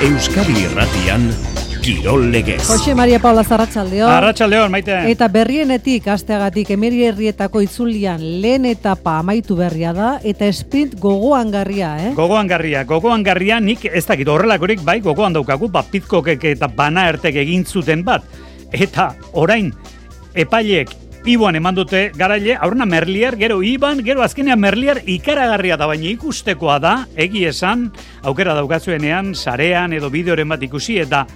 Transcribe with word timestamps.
Euskadi 0.00 0.54
Irratian 0.64 1.26
Kirol 1.84 2.30
Legez. 2.32 2.62
Jose 2.64 2.94
Maria 2.96 3.18
Paula 3.20 3.42
Zarratxaldeo. 3.44 4.06
Arratxaldeon, 4.08 4.70
maite. 4.72 4.94
Eta 5.12 5.26
berrienetik 5.28 6.08
asteagatik 6.08 6.70
emiri 6.72 7.02
herrietako 7.04 7.60
itzulian 7.60 8.22
lehen 8.40 8.64
etapa 8.70 9.18
amaitu 9.20 9.58
berria 9.58 9.92
da 9.92 10.14
eta 10.24 10.48
sprint 10.56 10.96
gogoan 10.96 11.52
garria, 11.52 11.90
eh? 12.00 12.14
Gogoan 12.16 12.48
garria, 12.48 12.86
gogoan 12.88 13.20
garria 13.26 13.60
nik 13.60 13.84
ez 13.92 14.06
dakit 14.08 14.28
horrelakorik 14.32 14.80
bai 14.80 15.02
gogoan 15.04 15.36
daukagu, 15.36 15.68
ba, 15.68 15.84
pitkokek 15.84 16.48
eta 16.54 16.72
bana 16.72 17.04
ertek 17.12 17.36
egin 17.44 17.68
zuten 17.68 18.00
bat. 18.00 18.24
Eta 18.72 19.10
orain, 19.36 19.68
epaileek 20.32 20.96
Iboan 21.28 21.58
eman 21.58 21.76
dute 21.76 22.12
garaile, 22.16 22.54
aurrena 22.56 22.86
Merlier, 22.88 23.34
gero 23.36 23.58
Iban, 23.62 23.98
gero 24.04 24.22
azkenean 24.24 24.60
Merlier 24.60 25.02
ikaragarria 25.04 25.76
da, 25.76 25.84
baina 25.90 26.08
ikustekoa 26.08 26.78
da, 26.80 26.94
egi 27.12 27.44
esan, 27.44 27.90
aukera 28.24 28.54
daukazuenean, 28.56 29.34
sarean 29.34 29.92
edo 29.92 30.08
bideoren 30.08 30.48
bat 30.48 30.64
ikusi, 30.64 30.96
eta 31.02 31.26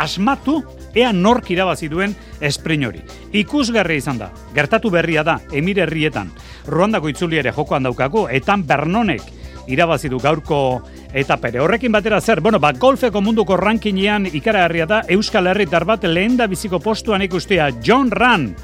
asmatu, 0.00 0.62
ea 0.96 1.12
nork 1.12 1.50
irabazi 1.52 1.90
duen 1.92 2.16
esprin 2.40 2.86
hori. 2.88 3.04
Ikusgarria 3.36 4.00
izan 4.00 4.22
da, 4.22 4.30
gertatu 4.56 4.88
berria 4.90 5.26
da, 5.26 5.36
emire 5.52 5.84
herrietan, 5.84 6.32
Ruandako 6.66 7.12
itzuli 7.12 7.42
ere 7.42 7.52
jokoan 7.52 7.84
daukagu, 7.84 8.24
etan 8.32 8.64
Bernonek 8.64 9.28
irabazi 9.68 10.08
du 10.08 10.18
gaurko 10.18 10.80
eta 11.12 11.36
pere. 11.36 11.60
Horrekin 11.60 11.92
batera 11.92 12.20
zer, 12.20 12.40
bueno, 12.40 12.58
ba, 12.58 12.72
golfeko 12.72 13.20
munduko 13.20 13.56
rankinean 13.60 14.30
ikaragarria 14.32 14.86
da, 14.88 15.02
Euskal 15.12 15.52
Herritar 15.52 15.84
bat 15.84 16.08
lehen 16.08 16.40
da 16.40 16.48
biziko 16.48 16.80
postuan 16.80 17.22
ikustea, 17.22 17.68
John 17.84 18.10
Run, 18.10 18.54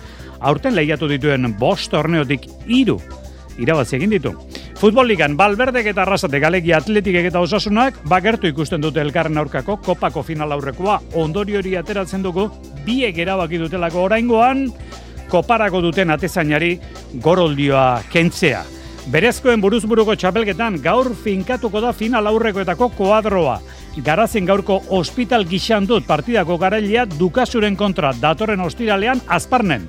aurten 0.41 0.75
lehiatu 0.77 1.09
dituen 1.09 1.55
bost 1.59 1.91
torneotik 1.91 2.49
iru 2.67 3.01
irabazi 3.59 3.97
egin 3.97 4.13
ditu. 4.13 4.33
Futbol 4.77 5.09
ligan, 5.09 5.37
balberdek 5.39 5.87
eta 5.93 6.03
arrasatek 6.05 6.45
alegi 6.45 6.75
atletikek 6.77 7.31
eta 7.31 7.41
osasunak, 7.41 7.97
bagertu 8.09 8.51
ikusten 8.51 8.83
dute 8.85 9.01
elkarren 9.01 9.39
aurkako 9.41 9.79
kopako 9.81 10.23
final 10.23 10.53
aurrekoa, 10.53 10.99
ondori 11.17 11.57
hori 11.57 11.77
ateratzen 11.81 12.25
dugu, 12.27 12.51
biek 12.85 13.17
erabaki 13.25 13.57
dutelako 13.63 14.05
oraingoan, 14.05 14.67
koparako 15.33 15.81
duten 15.89 16.13
atezainari 16.13 16.77
goroldioa 17.25 18.03
kentzea. 18.13 18.65
Berezkoen 19.11 19.63
buruzburuko 19.63 20.17
txapelketan 20.19 20.81
gaur 20.83 21.13
finkatuko 21.15 21.81
da 21.81 21.93
final 21.95 22.27
aurrekoetako 22.27 22.91
koadroa. 22.99 23.61
Garazen 24.05 24.45
gaurko 24.45 24.81
ospital 24.93 25.47
gixan 25.49 25.87
dut 25.89 26.05
partidako 26.05 26.59
garailea 26.61 27.07
dukasuren 27.15 27.79
kontra 27.79 28.11
datorren 28.21 28.61
ostiralean 28.61 29.23
azparnen. 29.27 29.87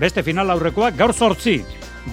Beste 0.00 0.22
final 0.24 0.48
aurrekoa 0.48 0.94
gaur 0.96 1.12
sortzi, 1.12 1.58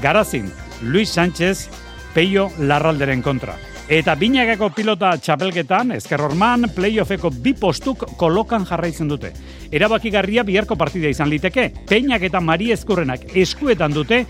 Garazin, 0.02 0.52
Luis 0.84 1.08
Sánchez, 1.10 1.70
Peio 2.14 2.50
Larralderen 2.60 3.22
kontra. 3.24 3.56
Eta 3.88 4.18
binagako 4.20 4.68
pilota 4.76 5.14
txapelketan, 5.16 5.94
ezkerrorman, 5.96 6.68
playoffeko 6.76 7.32
bi 7.32 7.54
postuk 7.56 8.04
kolokan 8.20 8.66
jarraitzen 8.68 9.08
dute. 9.08 9.32
Erabakigarria 9.72 10.44
biharko 10.44 10.76
partida 10.76 11.08
izan 11.08 11.32
liteke, 11.32 11.70
Peinak 11.88 12.28
eta 12.28 12.42
Mari 12.44 12.74
Eskurrenak 12.76 13.24
eskuetan 13.40 13.96
dute, 13.96 14.26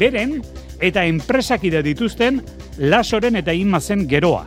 beren 0.00 0.38
eta 0.80 1.04
enpresakide 1.04 1.84
dituzten 1.84 2.40
lasoren 2.80 3.36
eta 3.36 3.52
inmazen 3.52 4.06
geroa. 4.08 4.46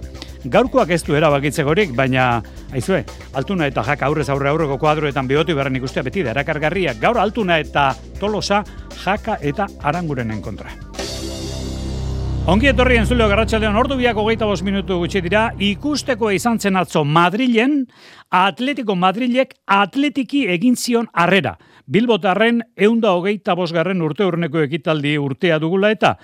Gaurkoak 0.49 0.89
ez 0.89 1.03
du 1.05 1.13
erabakitzegorik, 1.13 1.93
baina, 1.93 2.41
aizue, 2.75 3.03
altuna 3.33 3.67
eta 3.71 3.83
jaka 3.83 4.09
aurrez 4.09 4.29
aurre 4.29 4.49
aurreko 4.51 4.77
kuadroetan 4.81 5.27
behoti 5.27 5.55
berren 5.57 5.75
ikustea 5.79 6.03
beti 6.03 6.23
da 6.23 6.35
erakargarria. 6.35 6.95
Gaur 7.01 7.19
altuna 7.19 7.59
eta 7.59 7.93
tolosa 8.19 8.63
jaka 9.03 9.39
eta 9.41 9.67
arangurenen 9.83 10.41
kontra. 10.41 10.71
Ongi 12.45 12.67
etorri 12.69 12.99
entzuleo 13.01 13.25
garratxaldean 13.25 13.73
ordu 13.79 13.95
biako 13.97 14.21
geita 14.27 14.45
bos 14.45 14.59
minutu 14.61 14.99
gutxi 15.01 15.17
dira, 15.25 15.47
ikusteko 15.57 16.29
izan 16.29 16.59
zen 16.61 16.75
atzo 16.77 17.01
Madrilen, 17.01 17.87
Atletico 18.29 18.93
Madrilek 18.93 19.55
atletiki 19.65 20.43
egin 20.53 20.77
zion 20.77 21.09
arrera. 21.11 21.55
Bilbotarren 21.85 22.63
eunda 22.75 23.11
hogeita 23.13 23.53
bosgarren 23.53 24.01
urte 24.01 24.25
urneko 24.25 24.63
ekitaldi 24.65 25.15
urtea 25.21 25.59
dugula 25.61 25.91
eta 25.93 26.15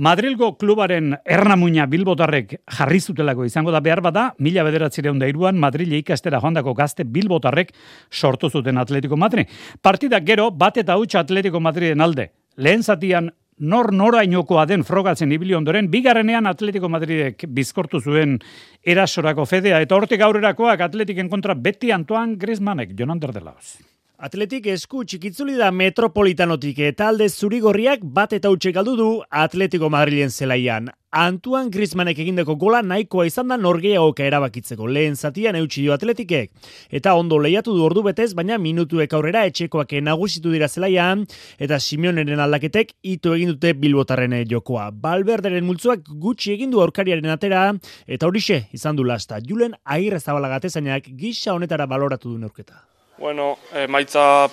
Madrilgo 0.00 0.54
klubaren 0.56 1.12
ernamuina 1.28 1.84
Bilbotarrek 1.86 2.54
jarri 2.78 3.00
zutelako 3.00 3.44
izango 3.44 3.70
da 3.74 3.82
behar 3.84 4.00
bada, 4.00 4.30
mila 4.38 4.64
bederatzire 4.64 5.12
da 5.12 5.28
iruan 5.28 5.58
Madrile 5.60 5.98
ikastera 5.98 6.40
joandako 6.40 6.74
gazte 6.74 7.04
Bilbotarrek 7.04 7.74
sortu 8.10 8.48
zuten 8.48 8.78
Atletico 8.78 9.16
Madrid. 9.16 9.46
Partida 9.82 10.20
gero 10.20 10.50
bat 10.50 10.76
eta 10.76 10.96
hutsa 10.96 11.20
Atletico 11.20 11.60
Madriden 11.60 12.00
alde. 12.00 12.30
Lehen 12.56 12.82
zatian 12.82 13.30
nor 13.60 13.92
norainokoa 13.92 14.64
den 14.66 14.84
frogatzen 14.84 15.32
ibili 15.32 15.54
ondoren, 15.54 15.90
bigarrenean 15.92 16.46
Atletico 16.48 16.88
Madridek 16.88 17.44
bizkortu 17.46 18.00
zuen 18.00 18.38
erasorako 18.80 19.44
fedea, 19.44 19.82
eta 19.84 19.96
hortik 19.96 20.24
aurrerakoak 20.24 20.80
Atletiken 20.80 21.28
kontra 21.28 21.54
beti 21.54 21.92
Antoine 21.92 22.40
Griezmannek, 22.40 22.96
Jonander 22.96 23.36
de 23.36 23.44
Laos. 23.44 23.89
Atletik 24.20 24.66
esku 24.68 25.00
txikitzuli 25.08 25.54
da 25.56 25.70
metropolitanotik 25.72 26.82
eta 26.84 27.06
alde 27.08 27.24
zurigorriak 27.30 28.02
bat 28.16 28.34
eta 28.36 28.50
utxe 28.52 28.68
galdu 28.76 28.92
du 28.98 29.06
Atletico 29.42 29.88
Madrilen 29.88 30.28
zelaian. 30.28 30.90
Antuan 31.16 31.70
Griezmannek 31.72 32.20
egindeko 32.20 32.58
gola 32.60 32.82
nahikoa 32.84 33.24
izan 33.30 33.48
da 33.48 33.56
norgeagoka 33.56 34.26
erabakitzeko 34.28 34.90
lehen 34.92 35.16
zatian 35.16 35.56
eutxi 35.62 35.86
dio 35.86 35.94
atletikek. 35.96 36.52
Eta 36.92 37.14
ondo 37.16 37.38
lehiatu 37.40 37.72
du 37.78 37.86
ordu 37.86 38.02
betez, 38.10 38.34
baina 38.36 38.60
minutuek 38.60 39.16
aurrera 39.16 39.46
etxekoak 39.48 39.96
nagusitu 40.04 40.52
dira 40.52 40.68
zelaian, 40.68 41.24
eta 41.58 41.80
Simeoneren 41.80 42.44
aldaketek 42.44 42.92
ito 43.00 43.32
egin 43.38 43.54
dute 43.54 43.72
bilbotarren 43.72 44.36
jokoa. 44.52 44.90
Balberderen 44.90 45.64
multzuak 45.64 46.04
gutxi 46.04 46.52
egin 46.58 46.76
du 46.76 46.84
aurkariaren 46.84 47.32
atera, 47.38 47.64
eta 48.06 48.28
horixe 48.28 48.66
izan 48.76 49.00
du 49.00 49.08
lasta. 49.14 49.40
Julen 49.40 49.80
agirre 49.82 50.20
zabalagatezanak 50.20 51.08
gisa 51.16 51.56
honetara 51.56 51.88
baloratu 51.88 52.36
du 52.36 52.38
neurketa. 52.44 52.84
Bueno, 53.20 53.58
e, 53.74 53.84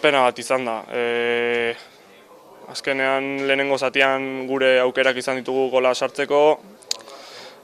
pena 0.02 0.22
bat 0.28 0.40
izan 0.40 0.66
da. 0.66 0.82
E, 0.92 1.74
azkenean 2.68 3.48
lehenengo 3.48 3.78
zatian 3.78 4.46
gure 4.46 4.82
aukerak 4.82 5.16
izan 5.16 5.38
ditugu 5.40 5.70
gola 5.72 5.94
sartzeko, 5.96 6.60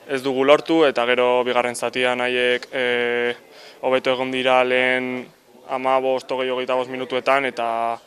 ez 0.08 0.22
dugu 0.24 0.46
lortu 0.46 0.86
eta 0.88 1.03
gero 1.06 1.44
bigarren 1.44 1.75
zatian 1.75 2.22
haiek 2.22 2.69
e, 2.72 2.86
hobeto 3.81 4.13
egon 4.16 4.31
dira 4.31 4.63
lehen 4.63 5.28
ama 5.68 6.00
bost, 6.00 6.31
hogei 6.31 6.47
hogeita 6.50 6.80
bost 6.80 6.90
minutuetan 6.90 7.52
eta 7.52 8.00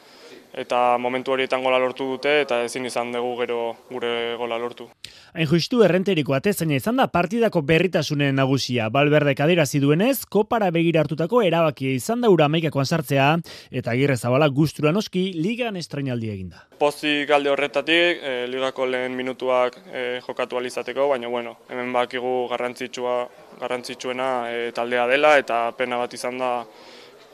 eta 0.57 0.97
momentu 0.99 1.35
horietan 1.35 1.63
gola 1.63 1.79
lortu 1.79 2.07
dute 2.15 2.33
eta 2.41 2.63
ezin 2.65 2.87
izan 2.89 3.13
dugu 3.13 3.35
gero 3.43 3.59
gure 3.91 4.35
gola 4.41 4.57
lortu. 4.59 4.89
Hain 5.37 5.49
justu 5.51 5.83
errenteriko 5.85 6.33
atezaina 6.33 6.79
izan 6.81 6.97
da 6.97 7.07
partidako 7.13 7.61
berritasunen 7.69 8.35
nagusia. 8.41 8.89
Balberdek 8.91 9.43
adirazi 9.45 9.83
duenez, 9.83 10.25
kopara 10.33 10.71
begira 10.73 11.03
hartutako 11.05 11.43
erabakia 11.45 11.93
izan 11.93 12.25
da 12.25 12.31
ura 12.33 12.49
maikakoan 12.49 12.89
sartzea 12.89 13.29
eta 13.71 13.93
agirre 13.93 14.17
zabala 14.17 14.49
gustura 14.49 14.93
noski 14.97 15.27
ligan 15.37 15.77
estrainaldi 15.77 16.33
eginda. 16.33 16.65
Pozi 16.81 17.27
galde 17.29 17.53
horretatik, 17.53 18.23
e, 18.23 18.47
ligako 18.49 18.87
lehen 18.89 19.17
minutuak 19.17 19.77
e, 19.93 20.07
jokatu 20.25 20.57
alizateko, 20.57 21.11
baina 21.13 21.29
bueno, 21.29 21.57
hemen 21.69 21.93
bakigu 21.93 22.47
garrantzitsua 22.49 23.19
garrantzitsuena 23.61 24.31
e, 24.53 24.71
taldea 24.77 25.07
dela 25.13 25.37
eta 25.41 25.67
pena 25.77 26.01
bat 26.01 26.17
izan 26.17 26.41
da 26.41 26.53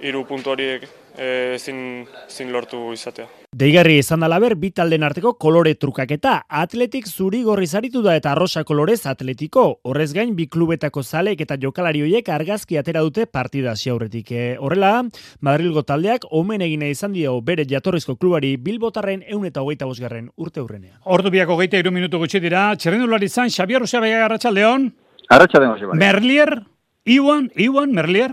hiru 0.03 0.25
puntu 0.27 0.55
horiek 0.57 0.89
e, 1.17 1.57
zin, 1.59 2.07
zin 2.29 2.53
lortu 2.53 2.93
izatea. 2.93 3.27
Deigarri 3.53 3.99
izan 4.01 4.23
da 4.25 4.29
laber, 4.33 4.55
bi 4.57 4.71
talden 4.73 5.03
arteko 5.05 5.35
kolore 5.41 5.75
trukaketa. 5.77 6.39
Atletik 6.49 7.07
zuri 7.07 7.43
gorri 7.45 7.67
zaritu 7.67 8.01
da 8.03 8.15
eta 8.17 8.35
rosa 8.35 8.65
kolorez 8.65 9.03
atletiko. 9.07 9.65
Horrez 9.85 10.13
gain, 10.17 10.33
bi 10.37 10.47
klubetako 10.49 11.03
zalek 11.03 11.43
eta 11.45 11.59
jokalari 11.61 12.01
hoiek 12.01 12.29
argazki 12.33 12.79
atera 12.81 13.03
dute 13.05 13.27
partida 13.27 13.75
aurretik. 13.93 14.33
E, 14.33 14.57
horrela, 14.59 15.05
Madrilgo 15.41 15.83
taldeak 15.83 16.25
omen 16.31 16.63
egine 16.63 16.89
izan 16.91 17.13
dio 17.13 17.41
bere 17.41 17.67
jatorrizko 17.69 18.17
klubari 18.17 18.57
Bilbotarren 18.57 19.23
eun 19.29 19.45
eta 19.45 19.61
hogeita 19.61 19.87
bosgarren 19.87 20.31
urte 20.37 20.61
hurrenea. 20.61 20.99
Ordu 21.05 21.31
biako 21.31 21.59
geita 21.61 21.77
iru 21.77 21.93
minutu 21.93 22.19
gutxi 22.19 22.41
dira, 22.41 22.71
txerrendulari 22.77 23.29
zan, 23.29 23.51
Xabier 23.51 23.81
Rusea 23.85 24.01
Bega 24.01 24.25
Arratxaldeon. 24.25 24.93
Arratxaldeon, 25.29 25.97
Merlier, 25.99 26.63
Iwan, 27.05 27.51
Iwan, 27.57 27.93
Merlier. 27.93 28.33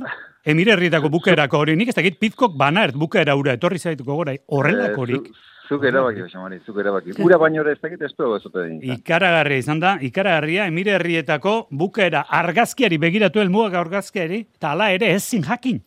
Emire 0.50 0.74
herrietako 0.74 1.12
bukerako 1.14 1.60
hori, 1.62 1.76
nik 1.78 1.92
ez 1.92 1.96
dakit 1.98 2.16
pizkok 2.18 2.56
banaert 2.58 2.96
bukera 2.98 3.36
ura, 3.38 3.54
etorri 3.60 3.78
zaituko 3.78 4.16
gora, 4.18 4.34
horrelako 4.58 5.04
horik. 5.04 5.28
Eh, 5.30 5.68
zuk 5.70 5.84
erabaki, 5.86 6.24
Xamari, 6.32 6.58
zuk 6.66 6.80
erabaki. 6.82 7.14
Ura 7.22 7.38
baino 7.38 7.62
ere 7.62 7.76
ez 7.76 7.82
dakit 7.84 8.02
ez 8.08 8.10
dugu 8.18 8.40
ezote 8.40 8.64
din. 8.66 8.80
Ikaragarria 8.96 9.62
izan 9.62 9.82
da, 9.84 9.94
ikaragarria, 10.02 10.66
emire 10.72 10.96
herrietako 10.98 11.56
bukera 11.70 12.24
argazkiari 12.40 12.98
begiratu 12.98 13.44
elmugak 13.44 13.78
argazkiari, 13.84 14.40
eta 14.58 14.74
ala 14.74 14.90
ere 14.96 15.12
ez 15.14 15.22
zin 15.22 15.46
jakin 15.46 15.84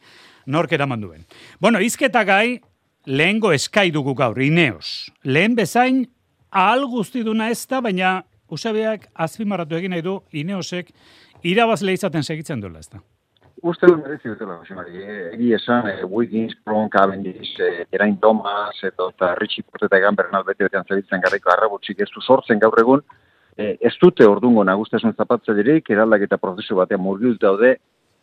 nork 0.46 0.74
eraman 0.78 1.02
duen. 1.02 1.26
Bueno, 1.58 1.80
izketa 1.82 2.22
gai, 2.28 2.60
lehengo 3.06 3.50
eskai 3.56 3.90
dugu 3.90 4.14
gaur, 4.14 4.38
ineos. 4.42 5.10
Lehen 5.24 5.56
bezain, 5.58 6.04
ahal 6.50 6.86
guztiduna 6.92 7.50
ez 7.50 7.64
da, 7.66 7.82
baina 7.82 8.20
usabeak 8.52 9.08
azpimarratu 9.26 9.80
egin 9.80 9.96
nahi 9.96 10.06
du, 10.06 10.20
ineosek 10.30 10.94
irabazle 11.42 11.98
izaten 11.98 12.22
segitzen 12.22 12.62
duela 12.62 12.78
ez 12.78 12.92
da 12.92 13.02
uste 13.62 13.86
dut 13.86 14.02
merezi 14.02 14.28
dutela, 14.28 14.58
Josemari. 14.60 15.02
Egi 15.32 15.52
esan, 15.54 15.88
e, 15.88 16.04
Wiggins, 16.04 16.54
Pron, 16.64 16.88
Cavendish, 16.88 17.54
e, 17.60 17.86
Erain 17.94 18.18
Thomas, 18.20 18.76
eto, 18.82 19.10
eta 19.14 19.34
Richie 19.38 19.64
Porteta 19.64 19.98
egan 19.98 20.18
Bernal 20.18 20.44
bete 20.44 20.66
betean 20.66 20.86
zebitzen 20.88 21.22
garriko 21.22 21.52
arrabutxik 21.54 22.02
ez 22.02 22.10
du 22.14 22.20
sortzen 22.20 22.60
gaur 22.62 22.78
egun, 22.82 23.04
e, 23.56 23.76
ez 23.80 23.94
dute 24.02 24.26
ordungo 24.26 24.64
nagustasun 24.64 25.14
zapatza 25.14 25.54
direik, 25.54 25.90
eraldak 25.90 26.26
eta 26.28 26.38
prozesu 26.42 26.76
batean 26.80 27.02
murgilt 27.02 27.40
daude, 27.40 27.76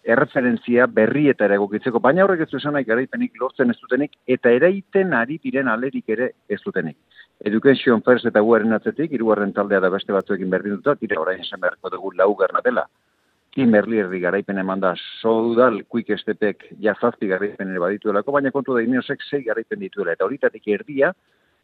erreferentzia 0.03 0.87
berri 0.87 1.27
eta 1.29 1.45
ere 1.45 1.57
egokitzeko, 1.59 1.99
baina 1.99 2.23
horrek 2.23 2.45
ez 2.45 2.49
du 2.51 2.57
esan 2.57 2.73
nahi 2.75 2.87
garaipenik 2.87 3.35
lortzen 3.39 3.71
ez 3.71 3.77
dutenik, 3.81 4.15
eta 4.27 4.51
eraiten 4.55 5.13
ari 5.13 5.39
diren 5.43 5.67
alerik 5.67 6.09
ere 6.15 6.31
ez 6.49 6.59
dutenik. 6.65 6.97
Education 7.45 8.01
First 8.03 8.27
eta 8.27 8.41
guaren 8.43 8.75
atzetik, 8.75 9.13
irugarren 9.15 9.53
taldea 9.55 9.79
da 9.79 9.91
beste 9.91 10.15
batzuekin 10.15 10.49
berdin 10.49 10.79
dut, 10.79 10.99
tira 10.99 11.19
orain 11.21 11.39
esan 11.39 11.61
beharko 11.63 11.91
dugu 11.93 12.11
lau 12.15 12.35
dela. 12.63 12.87
Tim 13.55 13.73
Erlierri 13.75 14.19
garaipen 14.21 14.61
eman 14.61 14.81
da, 14.83 14.93
Soudal 15.21 15.81
Quick 15.89 16.13
Stepek 16.21 16.67
jazazpi 16.83 17.27
garaipen 17.31 17.71
ere 17.73 17.81
badituelako, 17.81 18.35
baina 18.35 18.51
kontu 18.53 18.75
da 18.75 18.83
Ineosek 18.85 19.25
sei 19.25 19.41
garaipen 19.47 19.81
dituela, 19.81 20.13
eta 20.13 20.27
horitatik 20.27 20.67
erdia, 20.69 21.11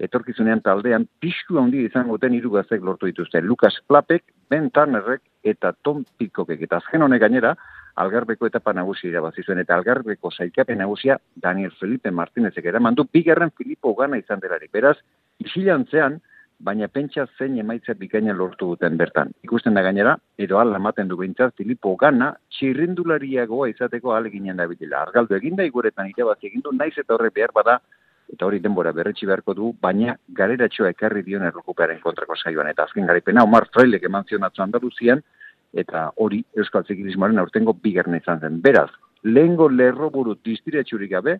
etorkizunean 0.02 0.62
taldean, 0.66 1.06
pixku 1.22 1.60
handi 1.62 1.86
izango 1.86 2.18
ten 2.20 2.34
hiru 2.36 2.52
gaztek 2.58 2.84
lortu 2.84 3.08
dituzte. 3.08 3.42
Lucas 3.42 3.78
Plapek, 3.88 4.26
Ben 4.50 4.70
Tannerrek 4.72 5.22
eta 5.44 5.72
Tom 5.84 6.04
Pikokek. 6.18 6.66
Eta 6.68 6.82
azken 6.82 7.06
honek 7.06 7.22
gainera, 7.22 7.54
algarbeko 8.02 8.50
etapa 8.50 8.74
nagusi 8.76 9.08
irabazi 9.08 9.46
zuen, 9.46 9.62
eta 9.64 9.78
algarbeko 9.78 10.32
zaikapen 10.32 10.82
nagusia 10.84 11.18
Daniel 11.42 11.72
Felipe 11.80 12.12
Martinezek 12.12 12.66
eramandu, 12.66 13.06
bigarren 13.12 13.54
Filipo 13.56 13.94
gana 13.96 14.20
izan 14.20 14.42
delari. 14.44 14.68
Beraz, 14.74 14.98
isilantzean, 15.40 16.20
baina 16.60 16.88
pentsa 16.88 17.26
zein 17.38 17.58
emaitza 17.60 17.94
bikaina 18.00 18.34
lortu 18.34 18.70
duten 18.72 18.98
bertan. 18.98 19.32
Ikusten 19.44 19.74
da 19.74 19.82
gainera, 19.82 20.16
edo 20.38 20.60
ala 20.60 20.78
ematen 20.78 21.08
du 21.08 21.18
behintzat, 21.18 21.54
Filipo 21.58 21.96
gana, 21.96 22.32
txirrindulariagoa 22.58 23.70
izateko 23.70 24.16
aleginen 24.16 24.58
da 24.58 24.68
bitila. 24.68 25.04
Argaldu 25.04 25.36
eginda, 25.36 25.64
iguretan 25.64 26.10
irabazi 26.10 26.48
egindu, 26.48 26.72
naiz 26.74 26.94
eta 26.98 27.16
horre 27.16 27.32
behar 27.36 27.54
bada, 27.56 27.80
eta 28.32 28.46
hori 28.46 28.60
denbora 28.60 28.92
berretsi 28.96 29.28
beharko 29.30 29.54
du, 29.54 29.72
baina 29.82 30.16
galeratxoa 30.38 30.92
ekarri 30.96 31.24
dion 31.24 31.44
errokupearen 31.46 32.00
kontrako 32.04 32.36
saioan. 32.36 32.72
Eta 32.72 32.88
azken 32.88 33.06
garipena, 33.06 33.44
Omar 33.44 33.70
Frailek 33.74 34.08
eman 34.10 34.26
zion 34.30 34.48
atzo 34.48 34.64
Andaluzian, 34.64 35.22
eta 35.74 36.10
hori 36.24 36.42
Euskal 36.58 36.86
Zikilismoaren 36.88 37.40
aurtengo 37.40 37.76
bigarren 37.84 38.16
izan 38.18 38.40
zen. 38.40 38.62
Beraz, 38.64 38.90
lehengo 39.24 39.68
lerro 39.70 40.10
buru 40.10 40.38
distiratxurik 40.46 41.12
gabe, 41.12 41.40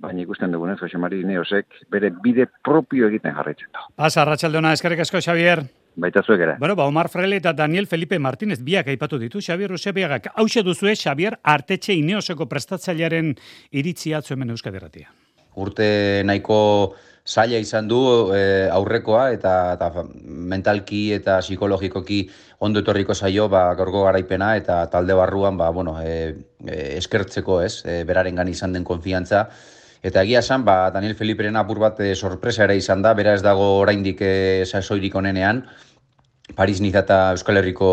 baina 0.00 0.22
ikusten 0.24 0.52
dugunez, 0.52 0.78
Jose 0.80 0.98
Mari 0.98 1.22
Neosek 1.28 1.82
bere 1.92 2.10
bide 2.24 2.46
propio 2.64 3.08
egiten 3.10 3.34
jarraitzen 3.36 3.70
da. 3.72 3.86
Pasa, 3.96 4.22
Arratxaldeona, 4.24 4.72
eskerrik 4.76 5.04
asko, 5.04 5.20
Xavier. 5.20 5.62
Baita 6.00 6.22
zuek 6.22 6.40
ere. 6.40 6.56
Bueno, 6.58 6.76
ba, 6.78 6.86
Omar 6.88 7.10
Fraile 7.10 7.40
eta 7.40 7.52
Daniel 7.52 7.86
Felipe 7.90 8.18
Martínez 8.18 8.60
biak 8.64 8.88
aipatu 8.88 9.18
ditu, 9.18 9.42
Xavier 9.42 9.72
Usebiagak. 9.72 10.30
Hau 10.34 10.46
duzue, 10.64 10.94
Xavier, 10.96 11.38
artetxe 11.42 11.94
Ineoseko 11.94 12.46
prestatzailearen 12.46 13.34
iritzia 13.72 14.20
hemen 14.30 14.50
Euskaderratia. 14.50 15.10
Urte 15.56 16.22
nahiko 16.24 16.94
zaila 17.26 17.58
izan 17.58 17.88
du 17.88 18.30
e, 18.32 18.68
aurrekoa 18.72 19.30
eta, 19.34 19.74
eta 19.74 20.04
mentalki 20.24 21.12
eta 21.12 21.40
psikologikoki 21.40 22.22
ondo 22.60 22.80
etorriko 22.80 23.14
zaio 23.14 23.48
ba, 23.48 23.74
gorgo 23.74 24.04
garaipena 24.04 24.54
eta 24.56 24.86
talde 24.90 25.14
barruan 25.14 25.58
ba, 25.58 25.70
bueno, 25.70 25.98
e, 26.02 26.34
eskertzeko 26.96 27.60
ez, 27.62 27.84
e, 27.84 28.02
beraren 28.04 28.48
izan 28.48 28.72
den 28.72 28.84
konfiantza. 28.84 29.48
Eta 30.02 30.22
egia 30.24 30.40
esan, 30.40 30.64
ba, 30.64 30.88
Daniel 30.94 31.14
Feliperen 31.16 31.58
apur 31.60 31.78
bat 31.82 31.98
e, 32.00 32.14
sorpresa 32.16 32.64
ere 32.64 32.76
izan 32.80 33.02
da, 33.04 33.12
bera 33.14 33.34
ez 33.36 33.42
dago 33.44 33.66
oraindik 33.82 34.22
e, 34.24 34.64
sasoirik 34.64 35.14
onenean, 35.20 35.66
Paris 36.56 36.80
Niza 36.80 37.04
eta 37.04 37.18
Euskal 37.36 37.60
Herriko 37.60 37.90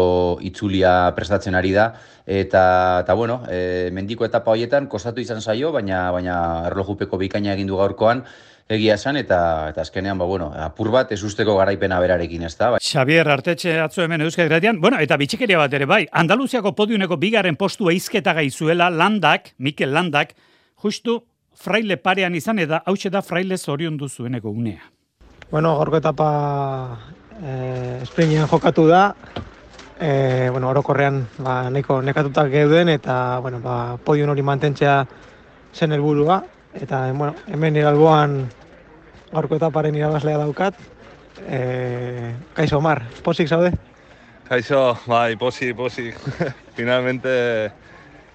itzulia 0.47 1.11
prestatzen 1.17 1.55
ari 1.59 1.73
da, 1.75 1.91
eta, 2.25 2.63
eta 3.03 3.13
bueno, 3.13 3.41
e, 3.51 3.89
mendiko 3.93 4.25
etapa 4.25 4.55
horietan 4.55 4.87
kostatu 4.87 5.21
izan 5.21 5.43
zaio, 5.43 5.73
baina, 5.75 6.07
baina 6.15 6.37
erlojupeko 6.71 7.19
bikaina 7.19 7.53
egin 7.53 7.67
du 7.67 7.77
gaurkoan, 7.77 8.23
egia 8.71 8.95
esan, 8.95 9.19
eta, 9.19 9.39
eta 9.73 9.83
azkenean, 9.83 10.17
ba, 10.17 10.25
bueno, 10.31 10.49
apur 10.63 10.89
bat 10.95 11.11
ez 11.11 11.21
usteko 11.27 11.59
garaipena 11.59 11.99
berarekin, 11.99 12.47
ez 12.47 12.55
da? 12.55 12.73
Bai. 12.75 12.83
Xavier, 12.83 13.27
artetxe 13.35 13.77
atzu 13.83 14.07
hemen 14.07 14.23
euskal 14.23 14.47
gratian, 14.47 14.79
bueno, 14.79 14.99
eta 15.03 15.19
bitxikeria 15.19 15.59
bat 15.59 15.75
ere, 15.75 15.87
bai, 15.87 16.05
Andaluziako 16.23 16.71
podiuneko 16.75 17.19
bigarren 17.19 17.59
postu 17.59 17.91
eizketa 17.91 18.35
gaizuela, 18.39 18.89
landak, 18.89 19.53
Mikel 19.59 19.91
Landak, 19.95 20.37
justu 20.83 21.21
fraile 21.57 21.97
parean 21.97 22.35
izan, 22.35 22.59
eta 22.59 22.83
hau 22.85 22.95
da 23.11 23.21
fraile 23.21 23.57
zorion 23.57 23.97
duzueneko 23.97 24.49
unea. 24.49 24.91
Bueno, 25.51 25.75
gorko 25.77 25.97
etapa 25.97 26.99
eh, 27.41 27.99
esprinian 28.01 28.47
jokatu 28.47 28.87
da, 28.87 29.15
eh, 29.99 30.49
bueno, 30.51 30.69
orokorrean 30.69 31.25
ba, 31.39 31.69
nahiko 31.69 32.01
nekatutak 32.01 32.51
geuden, 32.51 32.89
eta 32.89 33.39
bueno, 33.39 33.59
ba, 33.59 33.97
podium 33.97 34.29
hori 34.29 34.41
mantentzea 34.41 35.05
zen 35.73 35.91
helburua 35.91 36.43
eta 36.81 37.11
bueno, 37.13 37.33
hemen 37.47 37.75
iralboan 37.75 38.37
gaurko 39.31 39.57
etaparen 39.57 39.95
irabazlea 39.95 40.37
daukat. 40.37 40.77
E, 41.47 42.33
kaixo, 42.57 42.79
Omar, 42.79 43.03
posik 43.23 43.49
zaude? 43.49 43.71
Kaixo, 44.47 44.97
bai, 45.07 45.35
posik, 45.37 45.75
posik. 45.77 46.15
Finalmente 46.77 47.71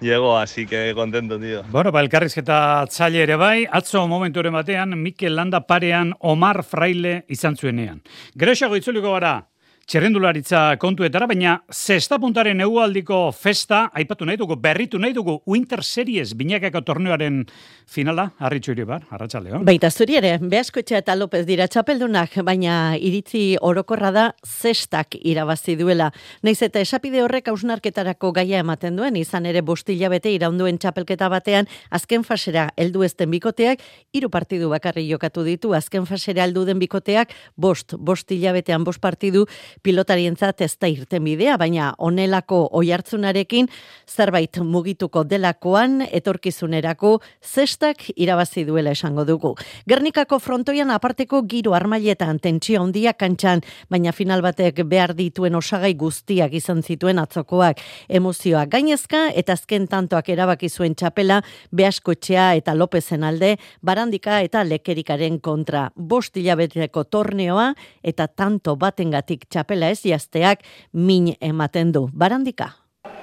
llego, 0.03 0.37
así 0.37 0.67
que 0.67 0.93
contento, 0.95 1.39
tío. 1.41 1.63
Bueno, 1.71 1.93
ba, 1.93 2.03
elkarrizketa 2.03 2.85
txaile 2.91 3.23
ere 3.23 3.37
bai, 3.37 3.67
atzo 3.71 4.07
momentu 4.09 4.43
batean, 4.43 4.99
Mikel 5.01 5.37
Landa 5.37 5.61
parean 5.67 6.13
Omar 6.19 6.63
Fraile 6.65 7.25
izan 7.29 7.57
zuenean. 7.57 8.03
Gero 8.35 8.55
xago 8.55 8.77
itzuliko 8.77 9.13
gara, 9.13 9.49
txerrendularitza 9.91 10.77
kontuetara, 10.81 11.27
baina 11.27 11.57
zesta 11.73 12.19
puntaren 12.23 12.61
egualdiko 12.63 13.25
festa, 13.35 13.89
aipatu 13.99 14.27
nahi 14.29 14.39
dugu, 14.39 14.57
berritu 14.61 14.99
nahi 15.03 15.15
dugu, 15.17 15.41
Winter 15.47 15.83
Series 15.83 16.37
binakako 16.39 16.83
torneoaren 16.87 17.43
finala, 17.91 18.29
harritxu 18.39 18.73
iri 18.77 18.87
bar, 18.89 19.03
arratxaleo. 19.11 19.63
Baita 19.67 19.91
zuri 19.91 20.17
ere, 20.21 20.37
Beaskotxa 20.39 21.01
eta 21.03 21.17
López 21.19 21.43
dira 21.49 21.67
txapeldunak, 21.69 22.39
baina 22.47 22.95
iritzi 22.97 23.57
orokorra 23.61 24.13
da 24.15 24.27
zestak 24.47 25.19
irabazi 25.19 25.75
duela. 25.81 26.13
Naiz 26.47 26.61
eta 26.63 26.81
esapide 26.81 27.23
horrek 27.25 27.51
hausnarketarako 27.51 28.33
gaia 28.39 28.63
ematen 28.63 28.97
duen, 28.97 29.19
izan 29.19 29.51
ere 29.51 29.65
bostila 29.67 30.13
bete 30.13 30.31
iraunduen 30.33 30.79
txapelketa 30.79 31.29
batean, 31.33 31.69
azken 31.91 32.25
fasera 32.25 32.69
heldu 32.79 33.03
ezten 33.03 33.31
bikoteak, 33.35 33.83
hiru 34.15 34.31
partidu 34.31 34.71
bakarri 34.73 35.09
jokatu 35.11 35.45
ditu, 35.45 35.75
azken 35.75 36.07
fasera 36.07 36.47
heldu 36.47 36.65
den 36.69 36.79
bikoteak, 36.79 37.35
bost, 37.57 37.97
bost 37.99 38.31
hilabetean 38.31 38.87
bost 38.87 39.03
partidu, 39.03 39.45
pilotarientzat 39.83 40.61
ez 40.61 40.77
da 40.79 40.89
irten 40.89 41.25
bidea, 41.25 41.57
baina 41.57 41.93
onelako 41.99 42.69
oihartzunarekin 42.79 43.69
zerbait 44.09 44.59
mugituko 44.63 45.25
delakoan 45.25 46.03
etorkizunerako 46.11 47.21
zestak 47.43 48.05
irabazi 48.17 48.65
duela 48.69 48.93
esango 48.93 49.25
dugu. 49.25 49.55
Gernikako 49.89 50.39
frontoian 50.39 50.91
aparteko 50.91 51.43
giro 51.49 51.75
armailetan 51.75 52.39
tentsio 52.43 52.83
handia 52.83 53.15
kantxan, 53.15 53.63
baina 53.91 54.13
final 54.13 54.43
batek 54.43 54.83
behar 54.89 55.15
dituen 55.17 55.55
osagai 55.55 55.95
guztiak 55.95 56.53
izan 56.55 56.83
zituen 56.83 57.19
atzokoak. 57.23 57.81
Emozioa 58.09 58.67
gainezka 58.67 59.29
eta 59.35 59.57
azken 59.57 59.89
tantoak 59.89 60.29
erabaki 60.29 60.69
zuen 60.69 60.95
txapela 60.95 61.41
Beaskotxea 61.73 62.53
eta 62.59 62.75
Lopezen 62.75 63.25
alde, 63.25 63.57
barandika 63.83 64.41
eta 64.43 64.65
lekerikaren 64.65 65.39
kontra. 65.41 65.89
Bost 65.97 66.37
hilabeteko 66.37 67.05
torneoa 67.05 67.73
eta 68.03 68.27
tanto 68.29 68.77
batengatik 68.77 69.47
txapela 69.49 69.62
txapela 69.63 69.91
ez 69.91 70.03
jazteak 70.03 70.65
min 70.93 71.37
ematen 71.41 71.93
du. 71.93 72.09
Barandika? 72.13 72.73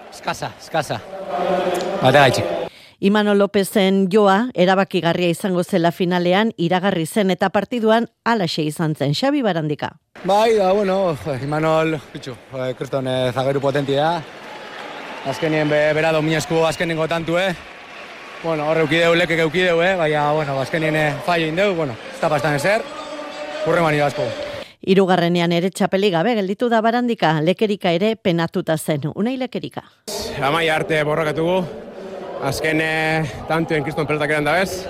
Eskaza, 0.10 0.54
eskaza. 0.60 1.00
Bata 2.02 2.20
gaitxik. 2.20 2.46
Imano 3.00 3.34
Lopezen 3.34 4.08
joa, 4.12 4.50
erabakigarria 4.54 5.30
izango 5.32 5.64
zela 5.64 5.92
finalean, 5.92 6.52
iragarri 6.58 7.06
zen 7.06 7.32
eta 7.32 7.50
partiduan 7.50 8.10
alaxe 8.26 8.64
izan 8.64 8.96
zen. 8.96 9.14
Xabi 9.14 9.42
Barandika. 9.42 9.94
Bai, 10.26 10.58
da, 10.58 10.74
bueno, 10.74 11.16
Imanol, 11.44 11.98
bitxu, 12.14 12.36
kriston 12.78 13.08
eh, 13.08 13.32
zageru 13.32 13.62
potentia. 13.62 14.22
Azkenien 15.26 15.70
be, 15.70 15.80
bera 15.96 16.12
dominesku 16.12 16.66
azkenengo 16.66 17.08
tantu, 17.08 17.38
eh? 17.38 17.54
Bueno, 18.44 18.68
horre 18.68 18.84
eukideu, 18.84 19.16
lekek 19.16 19.46
eukideu, 19.48 19.80
eh? 19.84 19.96
Baina, 19.96 20.32
bueno, 20.34 20.60
azkenien 20.60 20.96
eh, 20.96 21.10
fallo 21.26 21.48
indeu, 21.48 21.74
bueno, 21.76 21.96
ez 22.14 22.20
da 22.20 22.32
pastan 22.32 22.60
ezer. 22.60 22.84
Kurre 23.64 23.84
mani 23.84 24.04
asko. 24.04 24.28
Irugarrenean 24.80 25.52
ere 25.52 25.70
txapeli 25.76 26.08
gabe 26.14 26.34
gelditu 26.38 26.70
da 26.72 26.80
barandika, 26.82 27.34
lekerika 27.44 27.92
ere 27.92 28.14
penatuta 28.16 28.78
zen. 28.78 29.10
Unai 29.16 29.36
lekerika. 29.38 29.84
Amai 30.42 30.70
arte 30.72 31.02
borrokatugu, 31.04 31.58
azken 32.48 32.80
eh, 32.80 33.28
tantuen 33.50 33.84
kriston 33.84 34.08
pelotak 34.08 34.32
eran 34.32 34.48
da 34.48 34.56
bez. 34.56 34.86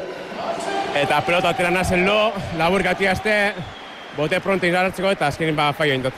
Eta 1.00 1.22
pelota 1.26 1.50
atera 1.54 1.72
nazen 1.74 2.06
lo, 2.06 2.32
labur 2.58 2.86
gati 2.86 3.10
azte, 3.10 3.34
bote 4.18 4.40
pronto 4.46 4.70
izarratzeko 4.70 5.10
eta 5.16 5.28
azkenin 5.28 5.58
ba 5.58 5.72
faio 5.74 5.98
indot. 5.98 6.14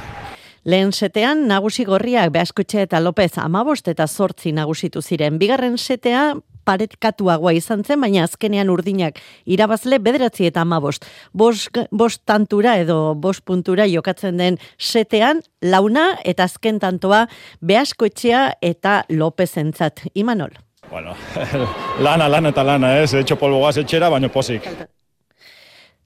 Lehen 0.64 0.92
setean, 0.92 1.48
nagusi 1.48 1.88
gorriak 1.88 2.30
Beaskutxe 2.36 2.84
eta 2.86 3.00
Lopez 3.00 3.32
amabost 3.42 3.88
eta 3.88 4.06
sortzi 4.08 4.52
nagusitu 4.54 5.02
ziren. 5.02 5.40
Bigarren 5.42 5.78
setea, 5.78 6.36
paretkatuagoa 6.66 7.54
izan 7.58 7.84
zen, 7.84 8.02
baina 8.02 8.26
azkenean 8.28 8.70
urdinak 8.70 9.20
irabazle 9.46 10.00
bederatzi 10.00 10.48
eta 10.50 10.62
ama 10.66 10.80
bost. 10.80 11.06
Bost, 11.34 12.22
tantura 12.26 12.78
edo 12.82 13.14
bost 13.16 13.46
puntura 13.46 13.88
jokatzen 13.90 14.38
den 14.38 14.58
setean, 14.78 15.42
launa 15.62 16.18
eta 16.26 16.48
azken 16.50 16.80
tantoa 16.80 17.26
behasko 17.62 18.06
etxea 18.06 18.44
eta 18.62 19.04
López 19.10 19.58
entzat. 19.58 20.06
Imanol. 20.14 20.58
Bueno, 20.90 21.16
lana, 22.06 22.28
lana 22.28 22.50
eta 22.52 22.64
lana, 22.68 22.98
ez, 23.00 23.14
etxo 23.16 23.38
polboaz 23.40 23.78
etxera, 23.80 24.10
baina 24.12 24.30
posik. 24.30 24.68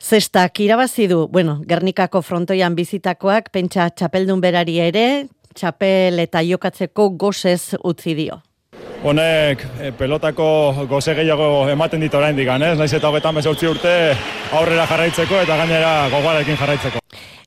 Zestak 0.02 0.60
irabazi 0.62 1.08
du, 1.10 1.24
bueno, 1.32 1.62
Gernikako 1.66 2.22
frontoian 2.22 2.76
bizitakoak, 2.78 3.50
pentsa 3.50 3.88
txapeldun 3.90 4.44
berari 4.44 4.78
ere, 4.84 5.06
txapel 5.56 6.22
eta 6.22 6.44
jokatzeko 6.46 7.10
gozez 7.18 7.74
utzi 7.82 8.14
dio. 8.14 8.42
Honek 9.06 9.62
eh, 9.80 9.92
pelotako 9.94 10.48
goze 10.90 11.14
gehiago 11.14 11.68
ematen 11.70 12.02
dit 12.02 12.14
oraindik, 12.14 12.48
ez? 12.48 12.78
Naiz 12.78 12.94
eta 12.94 13.10
hogetan 13.10 13.36
bezortzi 13.38 13.68
urte 13.70 13.94
aurrera 14.58 14.88
jarraitzeko 14.90 15.42
eta 15.44 15.58
gainera 15.62 15.92
gogoarekin 16.10 16.58
jarraitzeko. 16.58 17.02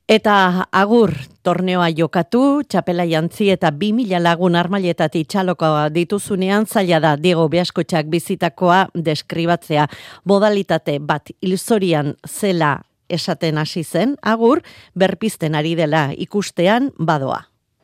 Eta 0.08 0.64
agur 0.72 1.12
torneoa 1.44 1.90
jokatu, 1.92 2.62
txapela 2.64 3.04
jantzi 3.04 3.50
eta 3.52 3.68
2000 3.74 4.22
lagun 4.22 4.54
armailetatik 4.56 5.28
txaloko 5.28 5.66
dituzunean 5.92 6.64
zaila 6.64 7.00
da 7.04 7.16
Diego 7.20 7.48
Beaskotxak 7.52 8.08
bizitakoa 8.08 8.86
deskribatzea. 8.94 9.84
Modalitate 10.24 10.96
bat 11.00 11.28
ilzorian 11.42 12.14
zela 12.24 12.78
esaten 13.08 13.58
hasi 13.58 13.82
zen, 13.84 14.16
agur 14.22 14.62
berpisten 14.94 15.54
ari 15.58 15.74
dela 15.76 16.08
ikustean 16.16 16.92
badoa. 16.98 17.42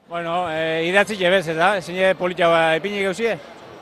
Bueno, 0.09 0.45
e, 0.49 0.87
idatzi 0.87 1.17
jebez, 1.19 1.49
eta, 1.49 1.75
ezin 1.81 2.17
politia 2.17 2.49
ba, 2.49 2.77
epini 2.79 3.03
gauzie. 3.03 3.35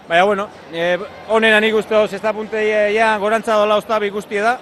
Baina, 0.09 0.25
bueno, 0.25 0.49
e, 0.73 0.99
onena 1.31 1.61
nik 1.63 1.75
uste 1.79 1.95
hau 1.95 2.07
zesta 2.09 2.33
punte 2.35 2.63
ja, 2.95 3.15
gorantza 3.23 3.57
dola 3.61 3.79
oztabi 3.79 4.11
guztie 4.11 4.43
da. 4.43 4.59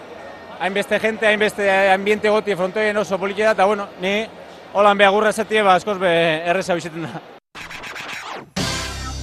Hainbeste 0.61 0.99
gente, 1.01 1.27
hainbeste 1.27 1.69
ambiente 1.93 2.29
goti 2.29 2.57
frontoien 2.57 2.97
oso 3.01 3.19
politia 3.19 3.47
da, 3.47 3.53
eta 3.57 3.67
bueno, 3.67 3.89
ni 4.03 4.27
holan 4.75 4.99
beha 4.99 5.11
gurra 5.11 5.33
esatie, 5.33 5.63
ba, 5.63 5.79
askoz 5.81 5.97
be 5.99 6.11
erreza 6.45 6.77
bizeten 6.77 7.09
da. 7.09 7.23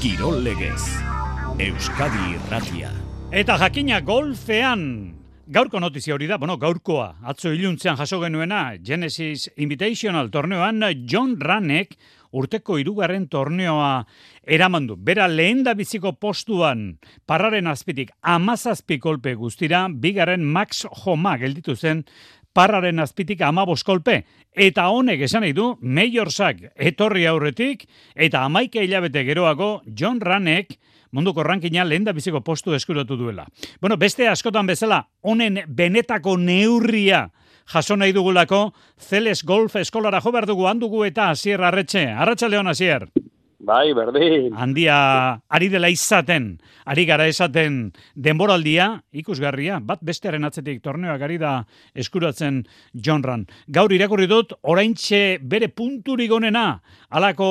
Kirol 0.02 0.42
legez, 0.44 0.82
Euskadi 1.62 2.34
Irratia. 2.34 2.90
Eta 3.32 3.58
jakina 3.62 4.02
golfean 4.02 5.14
Gaurko 5.48 5.80
notizia 5.80 6.12
hori 6.12 6.28
da, 6.28 6.36
bueno, 6.36 6.58
gaurkoa, 6.60 7.22
atzo 7.24 7.54
iluntzean 7.56 7.96
jaso 7.96 8.18
genuena, 8.20 8.74
Genesis 8.84 9.46
Invitational 9.56 10.28
torneoan, 10.28 10.84
John 11.08 11.38
Ranek 11.40 11.94
urteko 12.38 12.78
irugarren 12.82 13.28
torneoa 13.28 14.06
eramandu. 14.46 14.96
Bera 14.96 15.28
lehen 15.28 15.64
da 15.66 15.74
biziko 15.78 16.14
postuan, 16.22 16.98
parraren 17.26 17.68
azpitik, 17.68 18.14
amazazpi 18.22 19.00
kolpe 19.04 19.36
guztira, 19.36 19.88
bigarren 19.90 20.46
Max 20.46 20.86
Homa 21.04 21.38
gelditu 21.42 21.76
zen, 21.76 22.06
parraren 22.58 23.00
azpitik 23.00 23.42
amabos 23.46 23.84
kolpe. 23.86 24.24
Eta 24.58 24.88
honek 24.90 25.22
esan 25.28 25.46
du, 25.54 25.76
Majorsak 25.82 26.64
etorri 26.76 27.28
aurretik, 27.30 27.86
eta 28.16 28.44
amaike 28.46 28.84
hilabete 28.84 29.24
geroago, 29.28 29.82
John 29.94 30.22
Ranek, 30.22 30.78
munduko 31.12 31.44
rankina 31.44 31.86
lehen 31.86 32.04
da 32.08 32.14
biziko 32.14 32.42
postu 32.42 32.74
eskuratu 32.74 33.18
duela. 33.18 33.48
Bueno, 33.82 33.98
beste 33.98 34.28
askotan 34.28 34.68
bezala, 34.68 35.04
honen 35.22 35.62
benetako 35.68 36.38
neurria 36.38 37.28
jaso 37.68 37.98
nahi 37.98 38.14
dugulako, 38.16 38.74
Zeles 39.00 39.44
Golf 39.44 39.76
Eskolara 39.76 40.22
jo 40.24 40.32
behar 40.32 40.48
dugu 40.48 40.68
handugu 40.68 41.06
eta 41.06 41.32
Asier 41.32 41.62
Arretxe. 41.62 42.08
Arratxa 42.08 42.50
Leon 42.50 42.68
Asier. 42.68 43.08
Bai, 43.58 43.90
berdin. 43.98 44.52
Handia 44.54 44.96
ari 45.50 45.68
dela 45.74 45.90
izaten, 45.90 46.60
ari 46.86 47.08
gara 47.10 47.26
esaten 47.28 47.90
denboraldia, 48.14 49.02
ikusgarria, 49.18 49.80
bat 49.82 50.04
bestearen 50.06 50.46
atzetik 50.46 50.84
torneoak 50.86 51.24
ari 51.26 51.40
da 51.42 51.56
eskuratzen 51.98 52.62
John 52.94 53.26
Ran. 53.26 53.48
Gaur 53.68 53.92
irakurri 53.92 54.30
dut, 54.30 54.54
oraintxe 54.62 55.40
bere 55.42 55.72
punturik 55.74 56.32
onena, 56.38 56.68
alako 57.10 57.50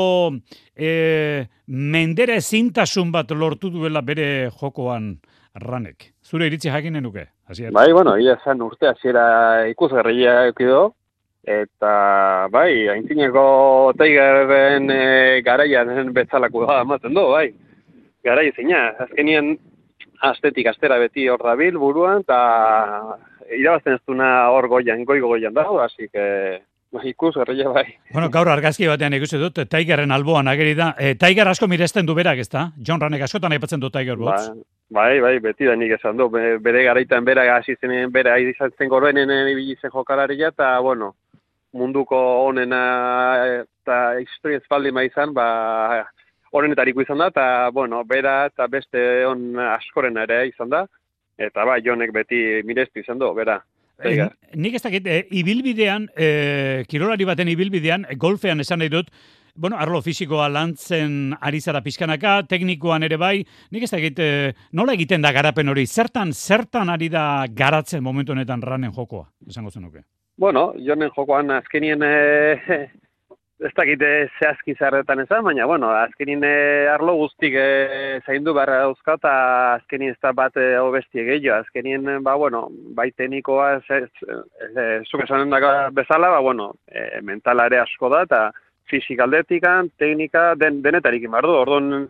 e, 0.79 1.45
mendere 1.67 2.39
zintasun 2.41 3.11
bat 3.11 3.35
lortu 3.35 3.73
duela 3.75 4.01
bere 4.07 4.53
jokoan 4.61 5.17
ranek. 5.63 6.13
Zure 6.25 6.47
iritzi 6.47 6.71
jakinen 6.71 7.05
nuke, 7.07 7.27
hasier. 7.49 7.73
Bai, 7.73 7.91
bueno, 7.93 8.17
ia 8.19 8.37
zen 8.45 8.63
urte 8.63 8.89
hasiera 8.91 9.67
ikusgarria 9.71 10.47
ekido, 10.51 10.91
eta 11.47 12.49
bai, 12.53 12.89
aintzineko 12.91 13.93
Tigerren 13.99 14.91
e, 14.91 15.41
garaian 15.47 16.13
bezalako 16.15 16.67
da 16.67 16.83
ematen 16.83 17.15
du, 17.15 17.29
bai. 17.33 17.49
Garai 18.27 18.51
zina, 18.57 18.89
azkenien 19.07 19.55
astetik 20.27 20.67
astera 20.67 20.99
beti 20.99 21.29
hor 21.31 21.43
dabil 21.47 21.79
buruan, 21.79 22.25
eta 22.27 22.39
irabazten 23.55 23.95
ez 23.95 24.03
duna 24.09 24.49
hor 24.51 24.67
goian, 24.69 25.05
goigo 25.07 25.31
goian 25.37 25.55
dago, 25.55 25.79
hasi 25.81 26.09
que 26.09 26.27
bai, 26.91 27.05
ikus, 27.13 27.37
erreia 27.39 27.71
bai. 27.71 27.87
Bueno, 28.13 28.31
gaur 28.35 28.51
argazki 28.51 28.91
batean 28.91 29.15
ikusi 29.15 29.39
dut, 29.39 29.63
Tigerren 29.71 30.11
alboan 30.13 30.51
ageri 30.51 30.75
da. 30.75 30.95
E, 30.99 31.15
Tiger 31.15 31.49
asko 31.53 31.71
miresten 31.71 32.09
du 32.09 32.19
berak, 32.19 32.43
ezta? 32.43 32.73
John 32.83 33.01
Ranek 33.01 33.29
askotan 33.29 33.55
aipatzen 33.55 33.81
du 33.81 33.93
Tiger 33.95 34.19
Woods. 34.19 34.51
Ba, 34.51 34.76
bai, 34.91 35.21
bai, 35.21 35.39
beti 35.41 35.67
da 35.67 35.77
nik 35.77 35.97
esan 35.99 36.17
du. 36.17 36.29
Bere 36.31 36.83
garaitan 36.85 37.25
bera 37.25 37.47
hasi 37.57 37.77
zenen, 37.81 38.11
bera 38.13 38.39
izan 38.39 38.73
zen 38.79 38.89
gorbenen 38.89 39.31
ibili 39.51 39.77
zen 39.81 39.91
jokalaria, 39.91 40.49
eta, 40.49 40.79
bueno, 40.81 41.15
munduko 41.77 42.19
onena 42.47 42.83
eta 43.63 44.19
historia 44.21 44.61
ezpaldi 44.63 44.93
izan, 45.05 45.35
ba, 45.35 46.07
horrenetariko 46.53 47.03
izan 47.03 47.19
da, 47.19 47.31
eta, 47.35 47.71
bueno, 47.71 48.03
bera 48.05 48.47
eta 48.47 48.67
beste 48.67 49.27
on 49.27 49.59
askoren 49.59 50.17
ere 50.25 50.47
izan 50.49 50.71
da, 50.71 50.87
eta, 51.39 51.65
ba, 51.65 51.79
jonek 51.85 52.13
beti 52.13 52.63
mirestu 52.65 53.01
izan 53.01 53.19
du, 53.19 53.33
bera. 53.35 53.61
Eh, 54.05 54.29
nik 54.55 54.75
ez 54.77 54.83
dakit, 54.83 55.07
eh, 55.07 55.23
ibilbidean, 55.31 56.09
eh, 56.17 56.85
kirolari 56.89 57.25
baten 57.25 57.49
ibilbidean, 57.49 58.05
eh, 58.05 58.17
golfean 58.17 58.61
esan 58.61 58.79
nahi 58.79 58.93
dut, 58.93 59.09
bueno, 59.57 59.77
arlo 59.79 60.03
fisikoa 60.03 60.49
lantzen 60.49 61.35
ari 61.41 61.61
zara 61.61 61.83
pizkanaka, 61.83 62.43
teknikoan 62.49 63.07
ere 63.07 63.17
bai, 63.17 63.39
nik 63.73 63.87
ez 63.87 63.91
dakit, 63.91 64.19
eh, 64.19 64.53
nola 64.73 64.95
egiten 64.95 65.23
da 65.23 65.33
garapen 65.33 65.69
hori, 65.69 65.87
zertan, 65.87 66.33
zertan 66.33 66.91
ari 66.91 67.09
da 67.09 67.47
garatzen 67.49 68.03
momentu 68.03 68.33
honetan 68.33 68.63
ranen 68.63 68.93
jokoa, 68.93 69.27
esango 69.49 69.71
zenuke? 69.71 70.05
Bueno, 70.39 70.73
jonen 70.77 71.11
jokoan 71.17 71.51
azkenien 71.51 72.03
eh, 72.05 72.89
ez 73.65 73.73
dakit 73.73 74.03
eh, 74.05 74.29
zehazki 74.39 74.75
zarretan 74.77 75.23
ezan, 75.23 75.45
baina, 75.45 75.65
bueno, 75.67 75.89
azkenin 75.97 76.45
eh, 76.45 76.89
arlo 76.93 77.15
guztik 77.17 77.55
e, 77.57 78.21
zaindu 78.27 78.53
barra 78.57 78.83
dauzka, 78.85 79.17
eta 79.17 79.33
azkenin 79.79 80.13
ez 80.13 80.19
da 80.21 80.35
bat 80.37 80.57
e, 80.61 80.67
obestie 80.83 81.25
gehiago, 81.25 81.63
azkenin, 81.63 82.05
ba, 82.27 82.35
bueno, 82.37 82.67
bai 82.99 83.09
tenikoa, 83.17 83.79
zuk 83.87 85.25
esanen 85.25 85.57
bezala, 85.97 86.35
ba, 86.37 86.43
bueno, 86.45 86.75
e, 86.87 87.23
mentala 87.25 87.71
ere 87.71 87.81
asko 87.81 88.13
da, 88.13 88.23
eta 88.29 88.43
fizikaldetikan, 88.91 89.91
teknika, 89.99 90.55
den, 90.61 90.83
denetarik 90.83 91.27
inbardu, 91.27 91.53
orduan, 91.63 92.09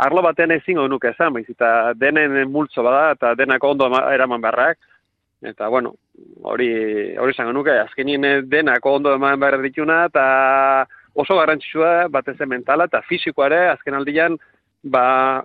arlo 0.00 0.22
batean 0.22 0.50
ezin 0.56 0.80
nuke 0.88 1.12
ezan, 1.12 1.32
baiz, 1.32 1.46
eta 1.48 1.92
denen 1.94 2.50
multzo 2.50 2.82
bada, 2.82 3.12
eta 3.18 3.34
denako 3.34 3.74
ondo 3.74 3.90
eraman 4.12 4.40
barrak, 4.40 4.78
eta, 5.42 5.68
bueno, 5.68 5.94
hori 6.42 6.70
hori 7.20 7.34
izango 7.34 7.52
nuke 7.52 7.72
azkenien 7.82 8.48
denako 8.50 8.96
ondo 8.98 9.14
eman 9.16 9.40
behar 9.40 9.60
dituna 9.62 10.04
eta 10.08 10.24
oso 11.14 11.36
garrantzitsua 11.38 12.08
batez 12.12 12.36
mentala 12.46 12.86
eta 12.90 13.02
fisikoa 13.08 13.48
ere 13.50 13.60
azken 13.70 13.96
aldian 13.98 14.36
ba 14.82 15.42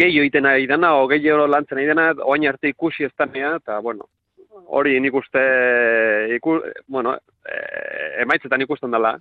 gehi 0.00 0.20
egiten 0.20 0.46
ari 0.46 0.66
dena 0.66 0.94
o 0.96 1.06
gehi 1.08 1.34
lantzen 1.54 1.78
ari 1.78 1.86
dena 1.86 2.12
oain 2.24 2.48
arte 2.48 2.68
ikusi 2.68 3.04
ez 3.04 3.12
eta 3.18 3.80
bueno 3.80 4.08
hori 4.66 5.00
nik 5.00 5.14
uste 5.14 5.40
iku, 6.36 6.60
bueno, 6.88 7.14
e, 7.46 8.22
emaitzetan 8.22 8.60
ikusten 8.60 8.90
dela 8.90 9.18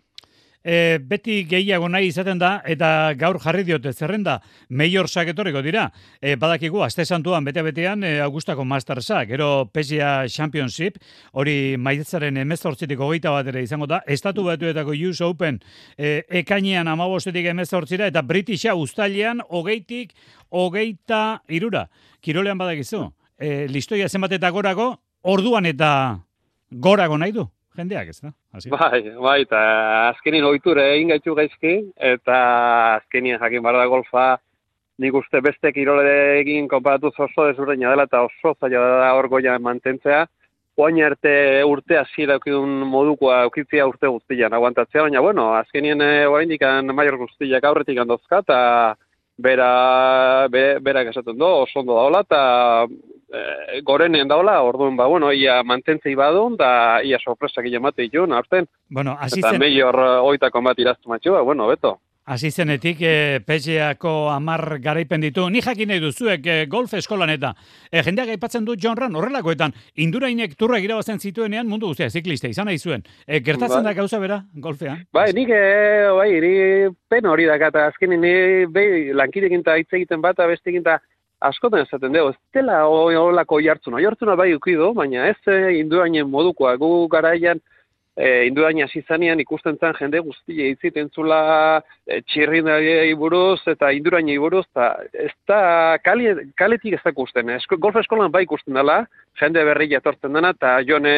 e, 0.67 0.99
beti 0.99 1.41
gehiago 1.47 1.87
nahi 1.89 2.09
izaten 2.11 2.39
da, 2.41 2.57
eta 2.67 3.13
gaur 3.19 3.39
jarri 3.39 3.63
diote 3.67 3.93
zerrenda, 3.93 4.37
Majorsak 4.69 5.31
etorriko 5.31 5.61
dira. 5.63 5.87
E, 6.19 6.35
badakigu, 6.39 6.81
azte 6.83 7.05
santuan, 7.05 7.47
bete-betean, 7.47 8.03
e, 8.03 8.17
Augustako 8.25 8.65
Mastersak, 8.67 9.29
gero 9.31 9.49
Pesia 9.71 10.27
Championship, 10.27 10.99
hori 11.31 11.77
maitzaren 11.79 12.37
emezortzitik 12.43 12.99
hogeita 12.99 13.31
bat 13.31 13.47
ere 13.53 13.63
izango 13.63 13.87
da, 13.87 14.01
Estatu 14.05 14.43
Batuetako 14.49 14.95
US 15.07 15.23
Open 15.23 15.61
e, 15.97 16.21
ekainean 16.43 16.91
amabostetik 16.91 17.47
emezortzira, 17.53 18.11
eta 18.11 18.21
Britisha 18.21 18.75
hogeitik 18.75 20.13
hogeita 20.49 21.41
irura. 21.47 21.87
Kirolean 22.21 22.57
badakizu, 22.57 23.07
e, 23.39 23.67
listoia 23.67 24.09
zenbat 24.09 24.33
eta 24.33 24.49
gorago, 24.51 24.97
orduan 25.23 25.65
eta 25.65 26.19
gorago 26.71 27.17
nahi 27.17 27.31
du 27.31 27.47
jendeak, 27.77 28.09
ez 28.11 28.19
da? 28.21 28.33
Bai, 28.73 29.01
bai, 29.21 29.37
eta 29.45 29.61
azkenin 30.09 30.45
ohiture 30.47 30.83
egin 30.95 31.13
gaitu 31.13 31.35
gaizki, 31.37 31.77
eta 31.95 32.37
azkenin 32.97 33.39
jakin 33.39 33.63
barra 33.65 33.85
golfa, 33.91 34.27
nik 34.97 35.13
uste 35.19 35.41
beste 35.45 35.71
kirole 35.73 36.15
egin 36.39 36.67
konparatu 36.67 37.11
oso 37.13 37.45
desberdina 37.45 37.93
dela, 37.93 38.07
eta 38.09 38.23
oso 38.25 38.55
zaila 38.59 38.83
da 39.03 39.13
hor 39.17 39.29
goia 39.29 39.57
mantentzea, 39.61 40.25
oain 40.77 40.99
arte 41.01 41.33
urte 41.65 41.97
hasi 41.97 42.27
daukidun 42.29 42.83
modukoa 42.89 43.41
aukitzia 43.47 43.87
urte 43.89 44.09
guztian 44.13 44.53
aguantatzea, 44.53 45.07
baina 45.07 45.21
bueno, 45.25 45.49
azkenien 45.57 46.01
eh, 46.05 46.27
oain 46.29 46.49
dikan 46.49 46.93
maior 46.95 47.17
guztiak 47.23 47.65
aurretik 47.65 47.97
handozka, 48.03 48.43
eta 48.45 48.59
bera, 49.37 50.47
be, 50.49 50.79
berak 50.81 51.11
esaten 51.11 51.37
do, 51.37 51.49
oso 51.63 51.79
ondo 51.81 51.95
daola, 51.95 52.23
eta 52.25 52.41
e, 52.87 53.81
gorenen 53.85 54.27
daula, 54.27 54.57
orduan, 54.65 54.97
ba, 54.97 55.07
bueno, 55.07 55.31
ia 55.31 55.61
mantentzei 55.63 56.15
badun, 56.17 56.57
da 56.57 57.01
ia 57.05 57.19
sorpresak 57.21 57.69
ia 57.69 57.79
mate 57.79 58.07
ditun, 58.07 58.33
aurten. 58.33 58.67
Bueno, 58.89 59.17
Eta 59.27 59.53
meior 59.59 60.01
eh, 60.03 60.17
oitako 60.31 60.61
bat 60.65 60.79
iraztu 60.79 61.09
matxua, 61.13 61.41
bueno, 61.45 61.67
beto. 61.67 61.97
Hasi 62.27 62.49
zenetik 62.51 62.99
e, 62.99 63.39
PGako 63.39 64.11
amar 64.33 64.81
garaipen 64.83 65.21
ditu. 65.23 65.45
Ni 65.47 65.61
jakin 65.63 65.87
nahi 65.87 66.01
duzuek 66.03 66.43
e, 66.43 66.55
golf 66.67 66.91
eskolan 66.97 67.29
eta 67.31 67.53
e, 67.87 68.01
jendeak 68.03 68.33
aipatzen 68.33 68.65
du 68.67 68.75
John 68.75 68.97
Ran 68.99 69.15
horrelakoetan 69.15 69.71
indurainek 70.03 70.57
turra 70.59 70.81
irabazen 70.83 71.21
zituenean 71.23 71.69
mundu 71.71 71.87
guztia 71.87 72.09
ziklista 72.09 72.51
izan 72.51 72.67
nahi 72.67 72.81
zuen. 72.83 73.05
E, 73.23 73.39
gertatzen 73.39 73.79
Bai. 73.79 73.93
da 73.93 74.01
gauza 74.01 74.19
bera 74.19 74.41
golfean? 74.65 75.05
Bai, 75.15 75.29
nik, 75.37 75.53
e, 75.55 75.61
bai, 76.17 76.27
ni 76.43 76.51
pen 77.07 77.31
hori 77.31 77.47
da, 77.47 77.55
eta 77.69 77.85
azkenin 77.93 78.19
ni 78.19 78.33
behi 78.75 79.15
lankidekin 79.15 79.63
eta 79.63 79.77
hitz 79.79 79.87
egiten 79.95 80.19
bat, 80.19 80.35
eta 80.35 80.49
bestekin 80.51 80.83
eta 80.83 80.97
askotan 81.47 81.87
esaten 81.87 82.11
dugu, 82.11 82.35
ez 82.35 82.59
dela 82.59 82.81
holako 82.91 83.61
jartzuna. 83.63 84.03
Jartzuna 84.03 84.35
bai 84.35 84.49
ukido, 84.57 84.91
baina 84.99 85.29
ez 85.31 85.39
e, 85.47 85.77
indurainen 85.79 86.27
modukoa. 86.27 86.75
Gu 86.75 86.91
garaian, 87.07 87.63
e, 88.17 88.45
indurain 88.47 88.81
hasi 88.83 89.03
zanean 89.07 89.39
ikusten 89.39 89.77
zen 89.77 89.93
jende 89.99 90.19
guztia 90.25 90.71
itziten 90.73 91.11
zula 91.13 91.39
e, 92.07 92.21
txirrindariei 92.25 93.13
buruz 93.19 93.61
eta 93.69 93.91
indurainei 93.93 94.39
buruz, 94.41 94.65
eta 94.71 94.89
ez 95.13 95.31
da 95.47 95.59
kali, 96.03 96.31
kaletik 96.57 96.97
ez 96.97 97.03
da 97.03 97.13
ikusten. 97.13 97.53
Esko, 97.59 97.77
golf 97.77 98.01
eskolan 98.01 98.33
bai 98.33 98.43
ikusten 98.47 98.77
dela, 98.77 99.03
jende 99.39 99.63
berri 99.69 99.91
etortzen 99.99 100.33
dena, 100.33 100.55
eta 100.57 100.79
jone, 100.87 101.13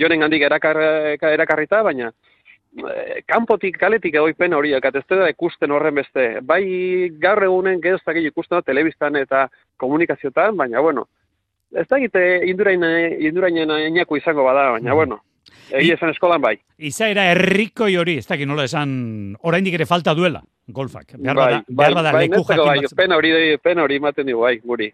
jonen 0.00 0.26
gandik 0.26 0.44
erakar, 0.44 0.80
erakarrita, 1.32 1.82
baina 1.86 2.12
eh, 2.12 3.20
kanpotik, 3.30 3.80
kaletik 3.80 4.20
egoipen 4.20 4.54
horiak, 4.54 4.84
eta 4.84 5.00
ez 5.00 5.08
da 5.08 5.32
ikusten 5.32 5.72
horren 5.72 6.02
beste. 6.02 6.30
Bai 6.44 6.64
gaur 7.20 7.48
egunen 7.48 7.80
gezak 7.80 8.20
ikusten 8.20 8.60
da 8.60 8.66
telebistan 8.68 9.16
eta 9.16 9.48
komunikaziotan, 9.80 10.56
baina 10.56 10.84
bueno, 10.84 11.08
ez 11.74 11.88
da 11.88 11.96
egite 11.96 12.24
indurain, 12.44 12.84
indurainen 13.24 13.72
ainako 13.72 14.20
izango 14.20 14.44
bada, 14.44 14.74
baina 14.76 14.94
bueno, 14.94 15.24
egia 15.70 15.94
esan 15.98 16.10
eskolan 16.14 16.42
bai. 16.42 16.56
Izaera 16.78 17.28
herrikoi 17.32 17.94
hori, 17.96 18.18
ez 18.18 18.26
dakit 18.26 18.48
nola 18.48 18.66
esan, 18.68 19.36
oraindik 19.42 19.74
ere 19.78 19.86
falta 19.86 20.14
duela 20.14 20.42
golfak. 20.66 21.12
Behar 21.18 21.36
bai, 21.36 21.44
bada, 21.44 21.64
behar 21.68 21.94
bada 21.94 22.12
bai, 22.12 22.24
leku 22.28 22.42
jakin 22.48 22.64
bai, 22.64 22.88
pena 22.96 23.16
hori, 23.16 23.32
pena 23.62 23.84
hori 23.84 23.98
ematen 24.00 24.26
digu, 24.26 24.40
bai, 24.40 24.56
guri. 24.64 24.90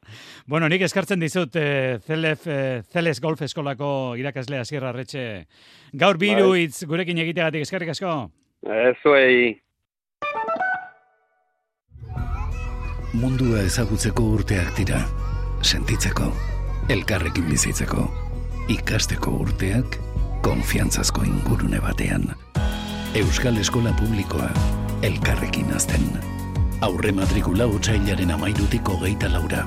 Bueno, 0.47 0.69
nik 0.69 0.83
eskartzen 0.83 1.21
dizut 1.23 1.57
eh, 1.57 1.99
Zelef, 2.07 2.47
eh, 2.50 2.83
Zeles 2.91 3.21
Golf 3.21 3.43
Eskolako 3.47 4.17
irakaslea 4.19 4.65
Sierra 4.65 4.91
Arretxe. 4.91 5.47
Gaur 5.93 6.19
biru 6.19 6.50
Bai. 6.50 6.67
hitz 6.67 6.85
gurekin 6.91 7.19
egitegatik 7.23 7.67
eskerrik 7.67 7.95
asko. 7.95 8.31
Zuei. 9.03 9.55
Mundua 13.15 13.65
ezagutzeko 13.67 14.27
urteak 14.37 14.75
dira. 14.77 15.00
Sentitzeko, 15.61 16.31
elkarrekin 16.89 17.45
bizitzeko, 17.50 18.07
ikasteko 18.73 19.35
urteak, 19.43 19.99
konfiantzazko 20.42 21.23
ingurune 21.23 21.80
batean. 21.80 22.35
Euskal 23.14 23.56
Eskola 23.56 23.92
Publikoa, 23.92 24.50
elkarrekin 25.02 25.73
azten. 25.76 26.06
Aurre 26.80 27.12
matrikula 27.12 27.66
utxailaren 27.66 28.30
amairutik 28.30 28.88
hogeita 28.88 29.32
laura. 29.32 29.64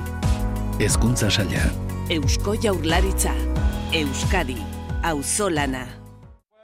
Hezkuntza 0.80 1.30
saila, 1.30 1.66
Eusko 2.10 2.54
Jaurlaritza. 2.62 3.32
Euskadi. 3.92 4.56
Auzolana. 5.02 6.03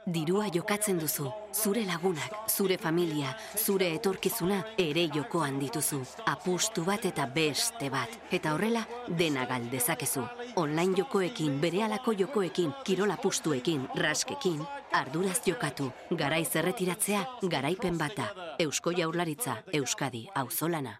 Dirua 0.09 0.47
jokatzen 0.49 0.97
duzu, 0.97 1.27
zure 1.53 1.83
lagunak, 1.85 2.33
zure 2.49 2.77
familia, 2.81 3.35
zure 3.55 3.91
etorkizuna 3.93 4.57
ere 4.81 5.03
jokoan 5.13 5.59
dituzu. 5.61 5.99
Apustu 6.25 6.81
bat 6.87 7.05
eta 7.05 7.27
beste 7.29 7.91
bat. 7.93 8.15
Eta 8.33 8.55
horrela, 8.55 8.81
dena 9.07 9.45
galdezakezu. 9.45 10.23
Online 10.57 10.97
jokoekin, 10.97 11.59
berehalako 11.61 12.15
jokoekin, 12.17 12.73
kirol 12.83 13.13
apustuekin, 13.13 13.85
raskekin, 14.01 14.65
arduraz 14.91 15.37
jokatu, 15.45 15.91
garaiz 16.17 16.49
erretiratzea, 16.55 17.21
garaipen 17.43 18.01
bata. 18.01 18.31
Eusko 18.57 18.97
Jaurlaritza, 18.97 19.61
Euskadi, 19.71 20.25
auzolana. 20.33 20.97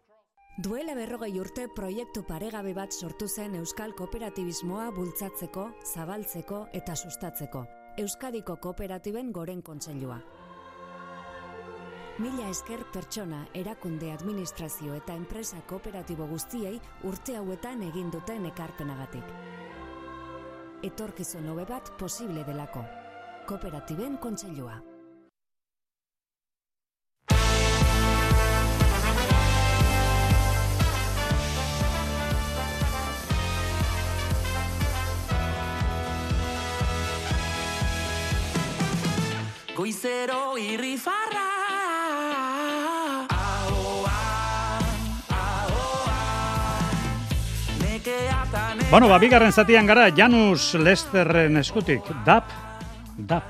Duela 0.62 0.94
berrogei 0.94 1.34
urte 1.40 1.66
proiektu 1.74 2.22
paregabe 2.28 2.76
bat 2.78 2.94
sortu 2.94 3.28
zen 3.28 3.56
Euskal 3.56 3.96
Kooperatibismoa 3.98 4.92
bultzatzeko, 4.94 5.72
zabaltzeko 5.96 6.68
eta 6.72 6.96
sustatzeko. 6.96 7.66
Euskadiko 7.98 8.56
Kooperatiben 8.56 9.32
Goren 9.32 9.62
Kontseilua. 9.62 10.18
Mila 12.20 12.48
esker 12.50 12.86
pertsona, 12.94 13.42
erakunde 13.54 14.14
administrazio 14.14 14.96
eta 14.96 15.14
enpresa 15.20 15.60
kooperatibo 15.68 16.28
guztiei 16.30 16.78
urte 17.10 17.36
hauetan 17.36 17.84
egin 17.90 18.12
duten 18.14 18.48
ekarpenagatik. 18.48 19.34
Etorkizun 20.88 21.52
hobe 21.52 21.66
bat 21.68 21.92
posible 22.00 22.46
delako. 22.48 22.86
Kooperatiben 23.48 24.18
Kontseilua. 24.24 24.80
Goizero 39.82 40.60
irrifarra 40.62 41.48
Bueno, 48.92 49.08
ba, 49.10 49.18
bigarren 49.18 49.50
zatian 49.52 49.90
gara, 49.90 50.12
Janus 50.14 50.76
Lesterren 50.76 51.58
eskutik. 51.58 52.06
Dap, 52.28 52.54
dap. 53.18 53.50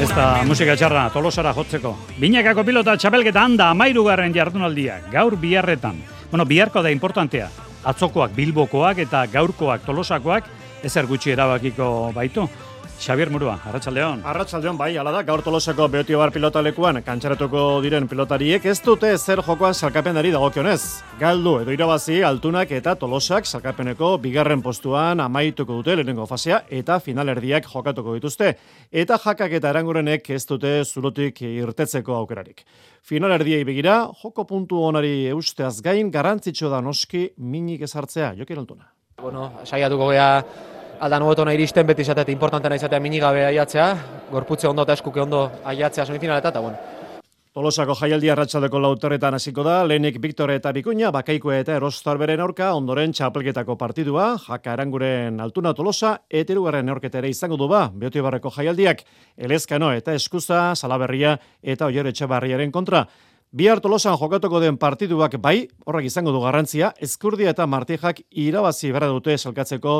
Ez 0.00 0.08
da 0.16 0.28
musika 0.48 0.78
txarra, 0.80 1.10
tolosara 1.12 1.52
jotzeko. 1.52 1.92
Binakako 2.16 2.64
pilota 2.64 2.96
txapelketa 2.96 3.44
handa 3.44 3.68
amairugarren 3.74 4.32
jardunaldia, 4.32 5.02
gaur 5.12 5.36
biharretan. 5.36 6.00
Bueno, 6.30 6.48
biharko 6.48 6.80
da 6.80 6.94
importantea. 6.94 7.52
Atzokoak 7.84 8.32
bilbokoak 8.32 9.04
eta 9.04 9.26
gaurkoak 9.28 9.84
tolosakoak 9.84 10.48
ezer 10.84 11.04
gutxi 11.10 11.36
erabakiko 11.36 12.14
baitu. 12.16 12.48
Xavier 12.98 13.28
Murua, 13.28 13.58
Arratsaldeon. 13.66 14.22
Arratsaldeon 14.24 14.78
bai, 14.78 14.96
hala 14.96 15.10
da, 15.12 15.22
gaur 15.26 15.42
tolosako 15.42 15.88
beotiobar 15.92 16.30
pilotalekuan 16.32 17.00
kantxaratuko 17.04 17.80
diren 17.82 18.06
pilotariek 18.08 18.64
ez 18.70 18.78
dute 18.84 19.10
zer 19.18 19.42
jokoan 19.44 19.74
salkapenari 19.74 20.30
dagokionez. 20.32 20.80
Galdu 21.20 21.56
edo 21.60 21.74
irabazi 21.74 22.22
altunak 22.24 22.70
eta 22.72 22.94
tolosak 22.96 23.46
salkapeneko 23.50 24.14
bigarren 24.22 24.62
postuan 24.62 25.20
amaituko 25.20 25.80
dute 25.80 25.96
lehenengo 25.98 26.26
fasea 26.30 26.62
eta 26.70 27.00
finalerdiak 27.00 27.66
jokatuko 27.68 28.14
dituzte. 28.14 28.54
Eta 28.90 29.18
jakak 29.18 29.58
eta 29.58 29.74
erangurenek 29.74 30.30
ez 30.30 30.44
dute 30.46 30.76
zulotik 30.84 31.42
irtetzeko 31.42 32.14
aukerarik. 32.22 32.62
Finalerdiei 33.02 33.64
begira, 33.68 34.04
joko 34.22 34.46
puntu 34.48 34.80
onari 34.80 35.26
eusteaz 35.34 35.80
gain 35.82 36.10
garrantzitsu 36.14 36.70
da 36.70 36.80
noski 36.80 37.26
minik 37.36 37.82
ezartzea, 37.84 38.32
jokin 38.38 38.62
altuna. 38.62 38.88
Bueno, 39.20 39.50
saiatuko 39.64 40.08
gea 40.10 40.30
aldan 41.04 41.22
hobetona 41.26 41.52
iristen 41.52 41.86
beti 41.86 42.04
izatea, 42.06 42.32
importantena 42.32 42.78
izatea 42.80 43.00
minigabe 43.00 43.44
aiatzea, 43.44 43.88
gorputze 44.32 44.68
ondo 44.70 44.86
eta 44.86 44.96
eskuke 44.96 45.20
ondo 45.20 45.46
aiatzea 45.64 46.06
semifinaleta, 46.06 46.54
eta 46.54 46.60
bueno, 46.64 46.92
Tolosako 47.54 47.94
jaialdi 47.94 48.32
arratsaldeko 48.32 48.80
lauterretan 48.82 49.36
hasiko 49.36 49.62
da, 49.62 49.76
lehenik 49.86 50.16
Victor 50.18 50.50
eta 50.50 50.72
Bikuña, 50.74 51.12
Bakaikoa 51.14 51.60
eta 51.62 51.76
Erostarberen 51.78 52.40
aurka, 52.42 52.72
ondoren 52.74 53.12
txapelketako 53.14 53.76
partidua, 53.78 54.32
jaka 54.42 54.72
eranguren 54.74 55.38
altuna 55.38 55.70
Tolosa, 55.78 56.16
eta 56.26 56.50
irugarren 56.50 56.88
neorketa 56.90 57.20
ere 57.20 57.30
izango 57.30 57.54
du 57.60 57.68
ba, 57.70 57.84
Beotibarreko 57.94 58.50
jaialdiak, 58.56 59.04
Elezkano 59.38 59.92
eta 59.94 60.16
Eskuza, 60.18 60.72
Salaberria 60.74 61.36
eta 61.62 61.86
Oier 61.86 62.10
Etxebarriaren 62.10 62.74
kontra. 62.74 63.04
Bihar 63.54 63.78
Tolosan 63.78 64.16
jokatuko 64.18 64.58
den 64.58 64.74
partiduak 64.82 65.36
bai, 65.38 65.68
horrek 65.86 66.08
izango 66.08 66.32
du 66.34 66.40
garrantzia, 66.42 66.88
Eskurdia 66.98 67.52
eta 67.54 67.68
Martijak 67.70 68.24
irabazi 68.42 68.88
berra 68.90 69.06
dute 69.06 69.36
salkatzeko 69.38 69.92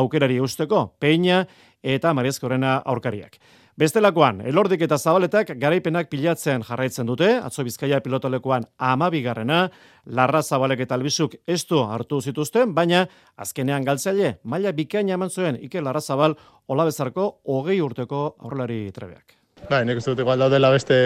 aukerari 0.00 0.38
usteko, 0.40 0.94
Peña 0.98 1.42
eta 1.84 2.14
Mariezkorena 2.16 2.78
aurkariak. 2.88 3.36
Bestelakoan, 3.76 4.40
elordik 4.48 4.86
eta 4.86 4.96
zabaletak 4.96 5.52
garaipenak 5.60 6.08
pilatzen 6.08 6.64
jarraitzen 6.64 7.10
dute, 7.10 7.28
atzo 7.36 7.66
bizkaia 7.68 8.00
pilotolekuan 8.00 8.64
amabigarrena, 8.78 9.66
larra 10.06 10.40
zabalek 10.40 10.86
eta 10.86 10.96
albizuk 10.96 11.36
ez 11.46 11.66
du 11.68 11.84
hartu 11.84 12.22
zituzten, 12.22 12.72
baina 12.72 13.04
azkenean 13.36 13.84
galtzaile, 13.84 14.38
maila 14.42 14.72
bikaina 14.72 15.20
eman 15.20 15.28
zuen, 15.28 15.60
Ike 15.60 15.84
larra 15.84 16.00
zabal, 16.00 16.38
hola 16.66 16.88
bezarko, 16.88 17.28
hogei 17.44 17.76
urteko 17.84 18.24
aurrelari 18.40 18.86
trebeak. 18.90 19.36
Bai, 19.68 19.84
nik 19.84 20.00
uste 20.00 20.10
dut 20.10 20.24
igual 20.24 20.40
daudela 20.40 20.72
beste 20.72 20.96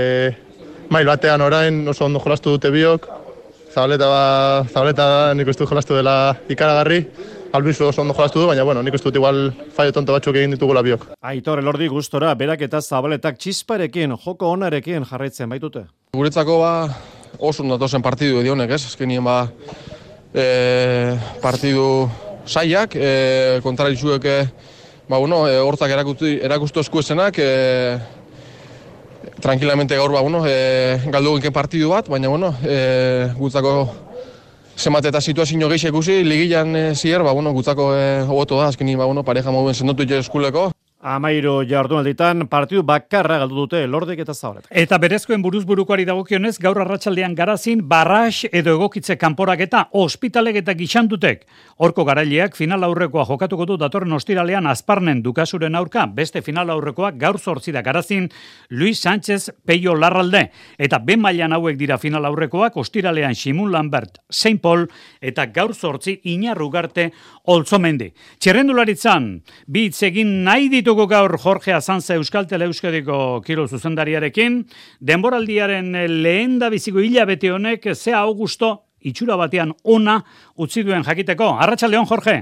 mail 0.91 1.07
batean 1.07 1.43
orain 1.43 1.89
oso 1.89 2.05
ondo 2.07 2.21
jolastu 2.23 2.57
dute 2.57 2.71
biok. 2.71 3.09
Zabaleta, 3.73 4.07
ba, 4.09 4.67
zabaleta 4.73 5.07
nik 5.37 5.49
uste 5.53 5.67
jolastu 5.69 5.99
dela 5.99 6.37
ikaragarri. 6.49 7.03
Albizu 7.57 7.89
oso 7.89 8.03
ondo 8.03 8.15
jolastu 8.15 8.41
du, 8.41 8.47
baina 8.51 8.65
bueno, 8.65 8.83
nik 8.83 8.95
uste 8.97 9.11
dut 9.11 9.19
igual 9.21 9.51
fallo 9.77 9.93
tonto 9.93 10.15
batzuk 10.17 10.37
egin 10.37 10.57
ditugula 10.57 10.83
biok. 10.85 11.09
Aitor 11.25 11.61
elordi 11.63 11.89
gustora, 11.93 12.35
berak 12.35 12.65
eta 12.67 12.81
zabaletak 12.81 13.39
txisparekin, 13.39 14.17
joko 14.25 14.51
onarekin 14.57 15.05
jarraitzen 15.09 15.53
baitute. 15.53 15.87
Guretzako 16.17 16.61
ba 16.63 16.73
oso 17.39 17.63
ondo 17.63 17.77
datozen 17.77 18.05
partidu 18.05 18.41
edionek, 18.41 18.71
ez? 18.77 18.85
Azkenien 18.89 19.25
ba 19.25 19.43
e, 20.33 21.17
partidu 21.43 22.09
saiak, 22.47 22.97
e, 22.97 23.61
kontrarizuek 23.65 24.25
e, 24.25 24.37
ba 25.09 25.19
bueno, 25.19 25.47
e, 25.49 25.59
hortzak 25.61 25.93
erakustu 25.93 26.29
erakustu 26.49 26.81
eskuesenak, 26.81 27.39
e, 27.39 27.99
tranquilamente 29.41 29.97
gaur 29.97 30.13
ba, 30.13 30.21
bueno, 30.21 30.45
e, 30.47 30.99
galdu 31.13 31.37
ginken 31.37 31.53
partidu 31.53 31.91
bat, 31.91 32.09
baina 32.09 32.29
bueno, 32.29 32.55
e, 32.63 33.29
gutzako 33.37 33.89
zenbat 34.77 35.07
eta 35.09 35.21
situazio 35.21 35.69
gehi 35.69 35.89
ikusi, 35.89 36.23
ligilan 36.25 36.77
e, 36.77 36.95
zier, 36.95 37.23
ba, 37.23 37.33
bueno, 37.33 37.53
gutzako 37.53 37.93
e, 37.97 38.25
da, 38.27 38.69
azkeni, 38.69 38.97
ba, 38.97 39.07
bueno, 39.07 39.25
pareja 39.25 39.51
mouen 39.51 39.75
sendotu 39.75 40.03
eskuleko. 40.21 40.71
Amairo 41.05 41.59
jardunalditan 41.61 42.47
partidu 42.49 42.81
bakarra 42.83 43.37
galdu 43.43 43.67
dute 43.67 43.83
lordek 43.87 44.23
eta 44.23 44.33
zabalet. 44.33 44.65
Eta 44.71 44.97
berezkoen 44.97 45.43
buruz 45.45 45.67
burukoari 45.69 46.07
dagokionez, 46.09 46.55
gaur 46.59 46.79
arratsaldean 46.81 47.35
garazin, 47.37 47.83
barras 47.87 48.47
edo 48.49 48.73
egokitze 48.79 49.19
kanporak 49.21 49.61
eta 49.61 49.83
ospitalek 49.93 50.57
eta 50.63 50.73
gixantutek. 50.73 51.45
Horko 51.77 52.07
garaileak 52.09 52.57
final 52.57 52.87
aurrekoa 52.89 53.27
jokatuko 53.29 53.67
du 53.69 53.77
datorren 53.77 54.17
ostiralean 54.17 54.67
azparnen 54.67 55.21
dukasuren 55.23 55.77
aurka, 55.77 56.07
beste 56.07 56.41
final 56.41 56.73
aurrekoa 56.73 57.11
gaur 57.13 57.39
zortzi 57.39 57.77
da 57.77 57.83
garazin, 57.85 58.31
Luis 58.71 58.99
Sánchez 58.99 59.53
Peio 59.67 59.95
Larralde. 59.95 60.47
Eta 60.79 60.99
ben 60.99 61.21
mailan 61.21 61.53
hauek 61.53 61.77
dira 61.77 61.99
final 61.99 62.25
aurrekoak, 62.25 62.77
ostiralean 62.77 63.35
Simun 63.35 63.71
Lambert, 63.71 64.23
Saint 64.31 64.63
Paul, 64.63 64.89
eta 65.21 65.45
gaur 65.53 65.75
zortzi 65.75 66.23
inarrugarte 66.25 67.11
oltzomendi. 67.45 68.15
Txerrendularitzan, 68.41 69.31
bi 69.69 69.87
hitz 69.91 70.03
egin 70.09 70.33
nahi 70.43 70.73
ditugu 70.87 71.09
gaur 71.11 71.33
Jorge 71.43 71.73
Azanza 71.75 72.15
Euskal 72.15 72.45
Tele 72.47 72.69
Euskadiko 72.71 73.41
kiro 73.43 73.65
zuzendariarekin, 73.67 74.61
denboraldiaren 75.03 75.89
lehen 76.23 76.61
da 76.61 76.69
biziko 76.71 77.03
hilabete 77.03 77.51
honek, 77.51 77.89
ze 77.97 78.13
augusto 78.15 78.69
itxura 79.03 79.35
batean 79.35 79.73
ona 79.83 80.21
utzi 80.55 80.85
duen 80.87 81.03
jakiteko. 81.03 81.49
Arratsaldeon 81.59 82.07
Jorge. 82.07 82.37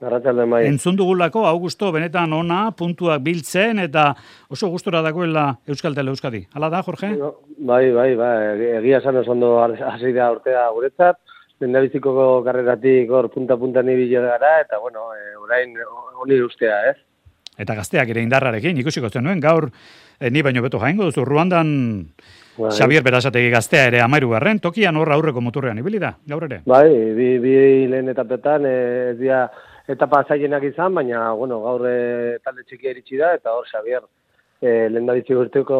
Arratsaldeon 0.00 0.56
bai. 0.56 0.62
Entzun 0.70 0.96
dugulako 0.96 1.44
augusto 1.50 1.92
benetan 1.92 2.32
ona 2.32 2.62
puntuak 2.72 3.20
biltzen 3.20 3.84
eta 3.84 4.14
oso 4.48 4.72
gustora 4.72 5.04
dagoela 5.04 5.58
Euskal 5.68 5.92
Tele 5.92 6.16
Euskadi. 6.16 6.46
Hala 6.54 6.72
da 6.72 6.80
Jorge? 6.88 7.12
Bai, 7.58 7.84
bai, 7.92 8.08
bai, 8.16 8.34
egia 8.80 9.04
esan 9.04 9.20
oso 9.20 9.36
ondo 9.36 9.58
hasi 9.60 10.16
da 10.16 10.32
urtea 10.32 10.64
guretzat. 10.72 11.20
Lendabiziko 11.60 12.40
karreratik 12.42 13.12
hor 13.12 13.28
punta-punta 13.28 13.82
ni 13.82 14.08
gara, 14.08 14.60
eta 14.64 14.78
bueno, 14.80 15.12
e, 15.12 15.36
orain 15.36 15.76
honi 16.24 16.40
ustea, 16.40 16.86
ez? 16.88 16.96
Eta 17.58 17.74
gazteak 17.76 18.08
ere 18.14 18.22
indarrarekin, 18.24 18.78
ikusiko 18.80 19.10
zenuen, 19.10 19.40
gaur, 19.40 19.68
eh, 20.18 20.30
ni 20.30 20.42
baino 20.42 20.62
beto 20.62 20.78
jaingo 20.80 21.04
duzu, 21.04 21.24
Ruandan 21.24 21.68
bai. 22.56 22.70
Xavier 22.70 23.02
Berasategi 23.04 23.50
gaztea 23.52 23.90
ere 23.90 24.00
amairu 24.00 24.30
garren, 24.30 24.58
tokian 24.58 24.96
horra 24.96 25.18
aurreko 25.18 25.40
moturrean, 25.40 25.78
ibili 25.78 26.00
da, 26.00 26.14
gaur 26.26 26.48
ere? 26.48 26.62
Bai, 26.66 26.88
bi, 27.18 27.36
bi 27.42 27.52
lehen 27.92 28.08
etapetan, 28.08 28.64
eh, 28.66 29.10
ez 29.12 29.18
dira 29.20 29.44
etapa 29.88 30.24
zaienak 30.28 30.64
izan, 30.64 30.94
baina, 30.94 31.32
bueno, 31.36 31.60
gaur 31.62 31.86
e, 31.88 32.38
talde 32.44 32.64
txikia 32.68 32.92
iritsi 32.94 33.18
da, 33.20 33.32
eta 33.38 33.54
hor 33.56 33.66
Xavier 33.66 34.04
e, 34.62 34.88
lehen 34.92 35.08
da 35.08 35.16
urteko 35.36 35.78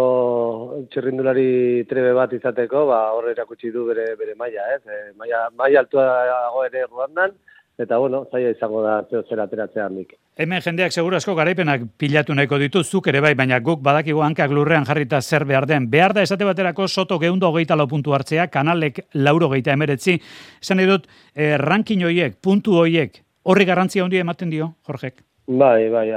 txerrindulari 0.90 1.84
trebe 1.90 2.12
bat 2.18 2.32
izateko, 2.34 2.86
ba, 2.90 3.02
hor 3.14 3.30
erakutsi 3.30 3.70
du 3.70 3.86
bere, 3.90 4.12
bere 4.18 4.34
maia, 4.34 4.66
ez? 4.74 4.82
E, 4.86 5.12
maia, 5.16 5.46
maia 5.56 5.84
altua 5.84 6.08
dago 6.26 6.64
ere 6.66 6.84
Ruandan, 6.88 7.38
eta 7.78 7.98
bueno, 7.98 8.26
zaila 8.30 8.52
izango 8.56 8.82
da 8.84 9.00
zeo 9.08 9.22
zer 9.28 9.40
ateratzea 9.46 9.86
handik. 9.86 10.16
Hemen 10.32 10.62
jendeak 10.64 10.94
seguru 10.96 11.18
asko 11.18 11.34
garaipenak 11.36 11.82
pilatu 12.00 12.32
nahiko 12.32 12.56
ditu, 12.56 12.80
zuk 12.82 13.10
ere 13.10 13.20
bai, 13.20 13.34
baina 13.36 13.58
guk 13.60 13.82
badakigu 13.84 14.22
hankak 14.24 14.50
lurrean 14.56 14.86
jarrita 14.88 15.18
zer 15.20 15.44
behar 15.44 15.66
den. 15.68 15.90
Behar 15.92 16.14
da 16.16 16.22
esate 16.24 16.46
baterako 16.48 16.86
soto 16.88 17.18
geundo 17.20 17.50
hogeita 17.50 17.76
lau 17.76 17.84
puntu 17.86 18.14
hartzea, 18.16 18.46
kanalek 18.48 19.02
lauro 19.12 19.50
geita 19.52 19.74
emeretzi. 19.76 20.14
Esan 20.62 20.80
edut, 20.80 21.04
eh, 21.36 21.58
rankin 21.60 22.04
hoiek, 22.08 22.38
puntu 22.40 22.78
hoiek, 22.80 23.20
horri 23.44 23.66
garrantzia 23.68 24.04
handi 24.04 24.22
ematen 24.22 24.48
dio, 24.48 24.70
Jorgek? 24.88 25.20
Bai, 25.48 25.90
bai, 25.90 26.08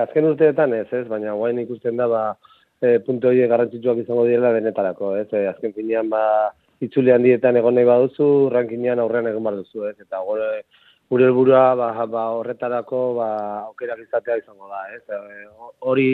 azken 0.00 0.30
urteetan 0.30 0.72
ez, 0.72 0.86
ez, 0.92 1.06
baina 1.06 1.34
guain 1.34 1.58
ikusten 1.58 1.96
da, 2.00 2.08
ba, 2.08 2.22
e, 2.80 3.00
puntu 3.04 3.28
hoiek 3.28 3.50
garrantzitsuak 3.50 3.98
izango 3.98 4.24
direla 4.24 4.54
denetarako, 4.54 5.12
ez, 5.20 5.28
e, 5.32 5.44
azken 5.50 5.76
finean, 5.76 6.08
ba, 6.08 6.54
itzule 6.80 7.12
handietan 7.12 7.56
egon 7.60 7.76
nahi 7.76 7.84
baduzu, 7.84 8.48
rankinean 8.52 9.02
aurrean 9.02 9.28
egon 9.28 9.44
bar 9.44 9.60
duzu, 9.60 9.84
ez? 9.90 9.96
Eta 10.00 10.24
gure 10.24 10.62
gure 11.10 11.26
helburua 11.28 11.74
ba, 11.78 12.06
ba, 12.06 12.22
horretarako 12.34 13.00
ba 13.18 13.28
aukerak 13.66 14.00
izatea 14.02 14.40
izango 14.40 14.66
da, 14.70 14.82
ez? 14.94 15.02
E, 15.06 15.46
hori 15.86 16.08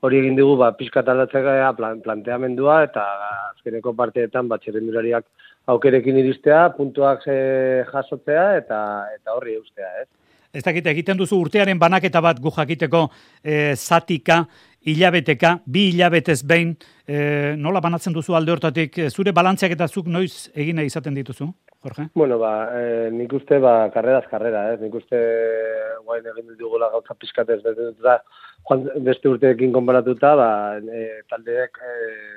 hori 0.00 0.20
egin 0.22 0.38
dugu 0.38 0.56
ba 0.60 0.70
pizkat 0.76 1.08
aldatzea 1.08 1.72
plan, 1.76 2.00
planteamendua 2.00 2.82
eta 2.88 3.04
azkeneko 3.50 3.92
parteetan 3.96 4.48
ba 4.48 4.58
txerrendulariak 4.58 5.26
aukerekin 5.68 6.16
iristea, 6.22 6.70
puntuak 6.76 7.26
e, 7.28 7.84
jasotzea 7.92 8.46
eta 8.62 8.80
eta 9.18 9.36
horri 9.36 9.58
eustea, 9.60 9.92
ez? 10.02 10.08
Ez 10.50 10.64
dakit, 10.66 10.86
egiten 10.90 11.18
duzu 11.18 11.36
urtearen 11.38 11.78
banaketa 11.78 12.18
bat 12.24 12.40
gu 12.42 12.50
jakiteko 12.56 13.04
e, 13.44 13.76
zatika, 13.76 14.40
hilabeteka, 14.82 15.58
bi 15.66 15.90
hilabetez 15.92 16.40
behin, 16.42 16.72
e, 17.06 17.54
nola 17.60 17.82
banatzen 17.84 18.16
duzu 18.16 18.34
alde 18.34 18.56
hortatik, 18.56 18.98
zure 19.12 19.36
balantziak 19.36 19.76
eta 19.76 19.86
zuk 19.86 20.08
noiz 20.10 20.48
egine 20.56 20.82
izaten 20.88 21.14
dituzu, 21.14 21.52
Jorge? 21.82 22.08
Bueno, 22.14 22.38
ba, 22.38 22.52
e, 22.76 23.10
nik 23.14 23.32
uste, 23.32 23.58
ba, 23.58 23.90
karreraz 23.94 24.26
karrera, 24.28 24.66
ez? 24.74 24.80
Nik 24.82 24.94
uste, 25.00 25.20
guain 26.04 26.26
egin 26.32 26.52
dugula 26.58 26.90
gauza 26.92 27.16
pizkatez, 27.16 27.62
da, 28.04 28.18
joan 28.68 28.84
beste 29.06 29.28
urteekin 29.28 29.72
konparatuta, 29.72 30.34
ba, 30.38 30.50
e, 30.78 31.22
taldeek 31.30 31.80
e, 31.82 31.94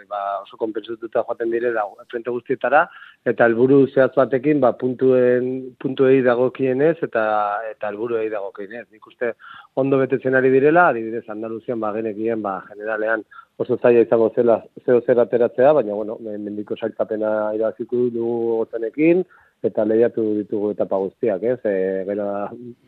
ba, 0.10 0.22
oso 0.42 0.58
konpensututa 0.58 1.24
joaten 1.28 1.52
dire 1.52 1.72
da, 1.76 1.84
frente 2.12 2.32
guztietara, 2.32 2.88
eta 3.26 3.46
helburu 3.46 3.84
zehatz 3.92 4.16
batekin, 4.16 4.60
ba, 4.64 4.74
puntuen, 4.80 5.76
puntuei 5.82 6.22
dagokienez, 6.26 6.98
eta 7.06 7.26
eta 7.70 7.92
helburuei 7.92 8.30
dagokienez. 8.34 8.88
Nik 8.92 9.08
uste, 9.08 9.34
ondo 9.76 10.02
betetzen 10.02 10.36
ari 10.36 10.52
direla, 10.54 10.90
adibidez, 10.90 11.26
Andaluzian, 11.30 11.80
ba, 11.84 11.94
genekien, 11.98 12.42
ba, 12.42 12.60
generalean, 12.72 13.26
oso 13.62 13.78
zaila 13.78 14.02
izango 14.02 14.32
zela 14.36 14.62
zeo 14.86 15.02
zer 15.06 15.20
ateratzea, 15.22 15.74
baina 15.78 15.94
bueno, 15.94 16.18
mendiko 16.22 16.76
sailkapena 16.80 17.54
irabaziko 17.54 18.08
du 18.14 18.30
gotenekin 18.64 19.24
eta 19.68 19.86
lehiatu 19.88 20.24
ditugu 20.42 20.72
etapa 20.74 21.00
guztiak, 21.02 21.44
ez? 21.44 21.60
E, 21.66 22.04
gero, 22.08 22.28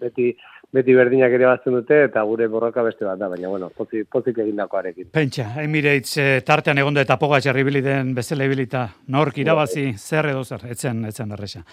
beti, 0.01 0.29
beti 0.75 0.95
berdinak 0.97 1.33
ere 1.37 1.47
bazten 1.49 1.77
dute 1.79 2.01
eta 2.09 2.23
gure 2.27 2.47
borroka 2.51 2.83
beste 2.85 3.07
bat 3.07 3.19
da, 3.19 3.29
baina 3.31 3.51
bueno, 3.51 3.69
pozik, 3.75 4.07
pozik 4.11 4.39
egindakoarekin. 4.43 5.09
Pentsa, 5.15 5.47
Emirates 5.63 6.17
eh, 6.21 6.41
tartean 6.45 6.81
egonda 6.83 7.05
eta 7.05 7.19
poga 7.21 7.39
den 7.39 8.13
bezala 8.15 8.45
ibilita, 8.45 8.89
nork 9.07 9.37
irabazi 9.37 9.93
zer 9.97 10.31
edo 10.33 10.43
zer, 10.43 10.67
etzen, 10.71 11.05
etzen 11.05 11.31
erresa. 11.31 11.63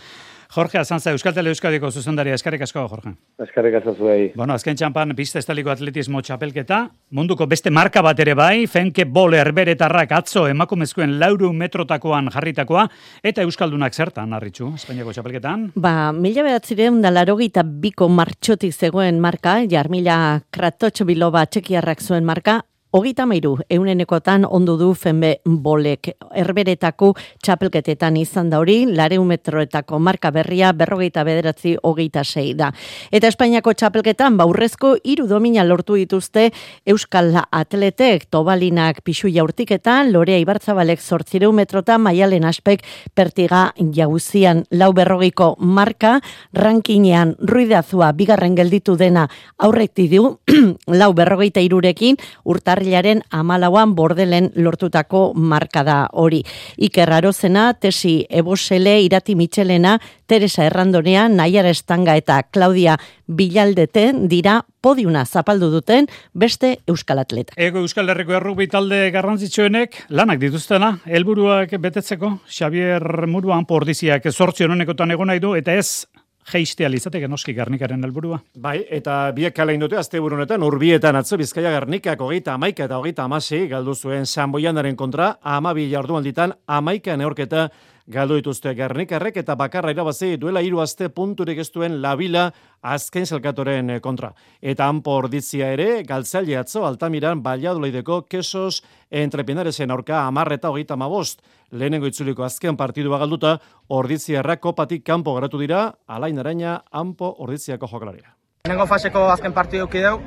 Jorge 0.53 0.77
Azanza, 0.77 1.11
Euskal 1.11 1.33
Tele 1.33 1.49
Euskadiko 1.49 1.89
zuzendaria, 1.91 2.35
eskarrik 2.37 2.61
asko, 2.67 2.83
Jorge. 2.85 3.15
Eskarrik 3.41 3.79
asko 3.79 3.95
zuei. 3.97 4.27
Bueno, 4.37 4.53
azken 4.53 4.77
txampan, 4.77 5.15
pista 5.17 5.41
estaliko 5.41 5.71
atletismo 5.73 6.21
txapelketa, 6.21 6.83
munduko 7.17 7.47
beste 7.49 7.71
marka 7.73 8.03
bat 8.05 8.21
ere 8.21 8.35
bai, 8.37 8.67
fenke 8.69 9.07
bol 9.09 9.33
erberetarrak 9.33 10.13
atzo 10.13 10.43
emakumezkoen 10.51 11.15
lauru 11.23 11.55
metrotakoan 11.57 12.29
jarritakoa, 12.35 12.85
eta 13.25 13.47
Euskaldunak 13.49 13.97
zertan, 13.97 14.35
harritxu, 14.37 14.75
Espainiako 14.77 15.15
txapelketan? 15.17 15.71
Ba, 15.81 16.13
mila 16.13 16.45
behatzireun 16.45 17.01
da 17.01 17.15
larogita 17.15 17.65
biko 17.65 18.11
martxotik 18.13 18.77
zegoen 18.77 19.25
marka, 19.25 19.63
jarmila 19.73 20.43
kratotxo 20.53 21.09
biloba 21.09 21.47
txekiarrak 21.49 22.05
zuen 22.05 22.29
marka, 22.29 22.61
Ogita 22.93 23.25
mairu, 23.25 23.55
eunenekotan 23.73 24.43
ondu 24.45 24.75
du 24.77 24.91
fenbe 24.93 25.31
bolek. 25.49 26.11
Erberetako 26.37 27.15
txapelketetan 27.41 28.19
izan 28.21 28.51
da 28.53 28.59
hori, 28.61 28.83
lareu 28.85 29.23
metroetako 29.25 29.97
marka 29.97 30.29
berria, 30.29 30.75
berrogeita 30.77 31.25
bederatzi 31.25 31.73
hogeita 31.89 32.21
sei 32.23 32.51
da. 32.53 32.69
Eta 33.09 33.31
Espainiako 33.33 33.73
txapelketan, 33.73 34.37
baurrezko 34.37 34.91
iru 35.09 35.25
domina 35.31 35.65
lortu 35.65 35.97
dituzte 35.97 36.51
Euskal 36.85 37.31
Atletek, 37.41 38.27
Tobalinak 38.29 39.01
pixu 39.01 39.33
jaurtiketan, 39.33 40.13
Lorea 40.13 40.37
Ibartzabalek 40.45 41.01
sortzireu 41.01 41.49
metrota, 41.57 41.97
Maialen 41.97 42.45
Aspek 42.45 42.85
pertiga 43.17 43.63
jauzian 43.97 44.67
lau 44.69 44.91
berrogeiko 44.93 45.55
marka, 45.57 46.19
rankinean 46.53 47.39
ruidazua 47.41 48.13
bigarren 48.13 48.53
gelditu 48.55 48.99
dena 49.01 49.31
aurrekti 49.57 50.11
du, 50.13 50.37
lau 51.01 51.13
berrogeita 51.17 51.65
irurekin, 51.65 52.21
urtar 52.45 52.82
urtarrilaren 52.83 53.23
amalauan 53.31 53.95
bordelen 53.95 54.51
lortutako 54.57 55.33
markada 55.35 56.09
hori. 56.13 56.43
Iker 56.79 57.13
Arozena, 57.13 57.75
Tesi 57.75 58.27
Ebosele, 58.29 59.01
Irati 59.03 59.35
Mitxelena, 59.35 59.99
Teresa 60.27 60.65
Errandonea, 60.67 61.29
Naiara 61.29 61.71
Estanga 61.71 62.17
eta 62.17 62.43
Claudia 62.51 62.99
Bilaldeten 63.27 64.29
dira 64.29 64.63
podiuna 64.83 65.25
zapaldu 65.25 65.71
duten 65.71 66.09
beste 66.35 66.79
Euskal 66.87 67.19
Atleta. 67.19 67.55
Ego 67.57 67.79
Euskal 67.79 68.09
Herriko 68.09 68.35
errubi 68.35 68.67
talde 68.69 69.11
garrantzitsuenek 69.13 70.07
lanak 70.11 70.41
dituztena, 70.41 70.99
helburuak 71.07 71.77
betetzeko, 71.79 72.41
Xavier 72.49 73.27
Muruan 73.29 73.65
pordiziak 73.65 74.27
zortzion 74.33 74.73
honekotan 74.73 75.11
egon 75.15 75.31
nahi 75.31 75.41
du, 75.41 75.55
eta 75.55 75.75
ez 75.79 76.07
geistea 76.51 76.89
lizateke 76.91 77.29
noski 77.29 77.55
garnikaren 77.55 78.03
helburua. 78.05 78.41
Bai, 78.59 78.79
eta 78.91 79.31
biek 79.37 79.55
kala 79.55 79.75
indute 79.77 79.97
azte 79.99 80.21
burunetan, 80.21 80.63
urbietan 80.63 81.17
atzo 81.17 81.39
bizkaia 81.41 81.71
garnikak 81.71 82.21
hogeita 82.21 82.55
amaika 82.55 82.89
eta 82.89 82.99
hogeita 82.99 83.25
amasi 83.25 83.67
galdu 83.69 83.95
zuen 83.95 84.27
San 84.27 84.53
kontra, 84.97 85.37
amabi 85.43 85.91
jardu 85.91 86.17
alditan 86.17 86.53
amaika 86.67 87.17
neorketa 87.17 87.69
galdu 88.07 88.37
dituzte 88.39 88.75
Gernikarrek 88.75 89.37
eta 89.43 89.55
bakarra 89.59 89.93
irabazi 89.93 90.37
duela 90.37 90.63
hiru 90.63 90.81
aste 90.81 91.09
punturik 91.09 91.59
ez 91.59 91.71
labila 91.75 92.53
azken 92.83 93.27
zelkatoren 93.27 94.01
kontra. 94.01 94.33
Eta 94.61 94.87
hanpo 94.89 95.13
orditzia 95.13 95.73
ere, 95.73 96.03
galtzaile 96.03 96.57
atzo 96.57 96.85
Altamiran 96.87 97.43
Balladoleideko 97.43 98.23
kesos 98.29 98.83
entrepinaresen 99.11 99.91
aurka 99.91 100.27
amarreta 100.27 100.71
hogeita 100.71 100.97
mabost. 100.97 101.43
Lehenengo 101.71 102.07
itzuliko 102.07 102.45
azken 102.45 102.77
partidua 102.77 103.19
galduta, 103.19 103.59
orditziarrak 103.89 104.61
kopatik 104.61 105.05
kanpo 105.05 105.35
garatu 105.35 105.59
dira, 105.59 105.93
alain 106.07 106.39
araina, 106.39 106.83
hanpo 106.91 107.37
orditziako 107.39 107.87
jokalaria. 107.87 108.37
Lehenengo 108.65 108.87
faseko 108.87 109.25
azken 109.31 109.53
partidu 109.53 109.89
deu, 109.93 110.21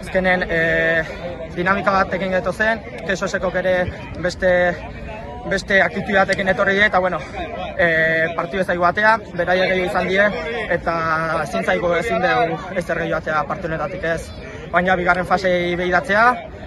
azkenen 0.00 0.42
e, 0.42 0.58
dinamika 1.56 1.92
bat 1.92 2.10
geto 2.10 2.52
zen, 2.52 2.80
kesoseko 3.06 3.50
ere 3.56 3.76
beste 4.20 4.50
beste 5.50 5.80
aktitu 5.82 6.14
batekin 6.16 6.48
etorri 6.48 6.78
die, 6.78 6.86
eta 6.86 7.00
bueno, 7.00 7.20
e, 7.78 7.88
partidu 8.36 8.62
ez 8.62 8.78
batea, 8.78 9.18
beraia 9.34 9.66
gehiago 9.66 9.90
izan 9.90 10.08
die, 10.08 10.26
eta 10.70 10.94
ezin 11.42 11.64
ezin 11.64 12.22
dugu 12.22 12.58
ez 12.76 12.88
ergehiago 12.88 13.20
batea 13.20 13.44
partunetatik 13.48 14.04
ez. 14.04 14.22
Baina 14.72 14.96
bigarren 14.96 15.26
fasei 15.26 15.76
behidatzea, 15.76 16.24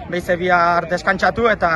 behize 0.08 0.36
bihar 0.36 0.88
deskantzatu 0.88 1.48
eta 1.48 1.70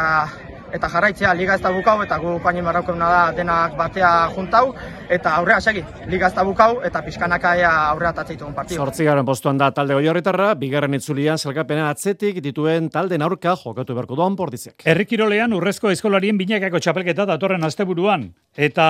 eta 0.73 0.89
jarraitzea 0.89 1.35
liga 1.37 1.55
ez 1.55 1.63
da 1.63 1.73
bukau 1.73 1.99
eta 2.03 2.19
gu 2.19 2.39
paini 2.43 2.63
marraukena 2.65 3.09
da 3.13 3.23
denak 3.37 3.77
batea 3.77 4.11
juntau 4.35 4.75
eta 5.09 5.37
aurrea 5.37 5.61
segi 5.61 5.85
liga 6.09 6.29
ez 6.29 6.35
da 6.35 6.45
bukau 6.45 6.81
eta 6.85 7.03
pizkanaka 7.05 7.55
ea 7.61 7.73
aurrea 7.91 8.13
tatzitugun 8.13 8.55
partidu. 8.55 8.81
Zortzigaren 8.81 9.27
postuan 9.29 9.59
da 9.59 9.71
talde 9.71 9.95
goiorritarra, 9.95 10.55
bigarren 10.55 10.95
itzulian 10.95 11.39
zelkapena 11.39 11.91
atzetik 11.91 12.41
dituen 12.43 12.89
talde 12.91 13.21
aurka 13.23 13.55
jokatu 13.57 13.95
beharko 13.95 14.17
doan 14.17 14.37
portizek. 14.37 14.83
Errikirolean 14.87 15.53
urrezko 15.53 15.91
eskolarien 15.91 16.39
binakako 16.39 16.81
txapelketa 16.81 17.27
datorren 17.29 17.65
asteburuan 17.65 18.31
eta 18.57 18.89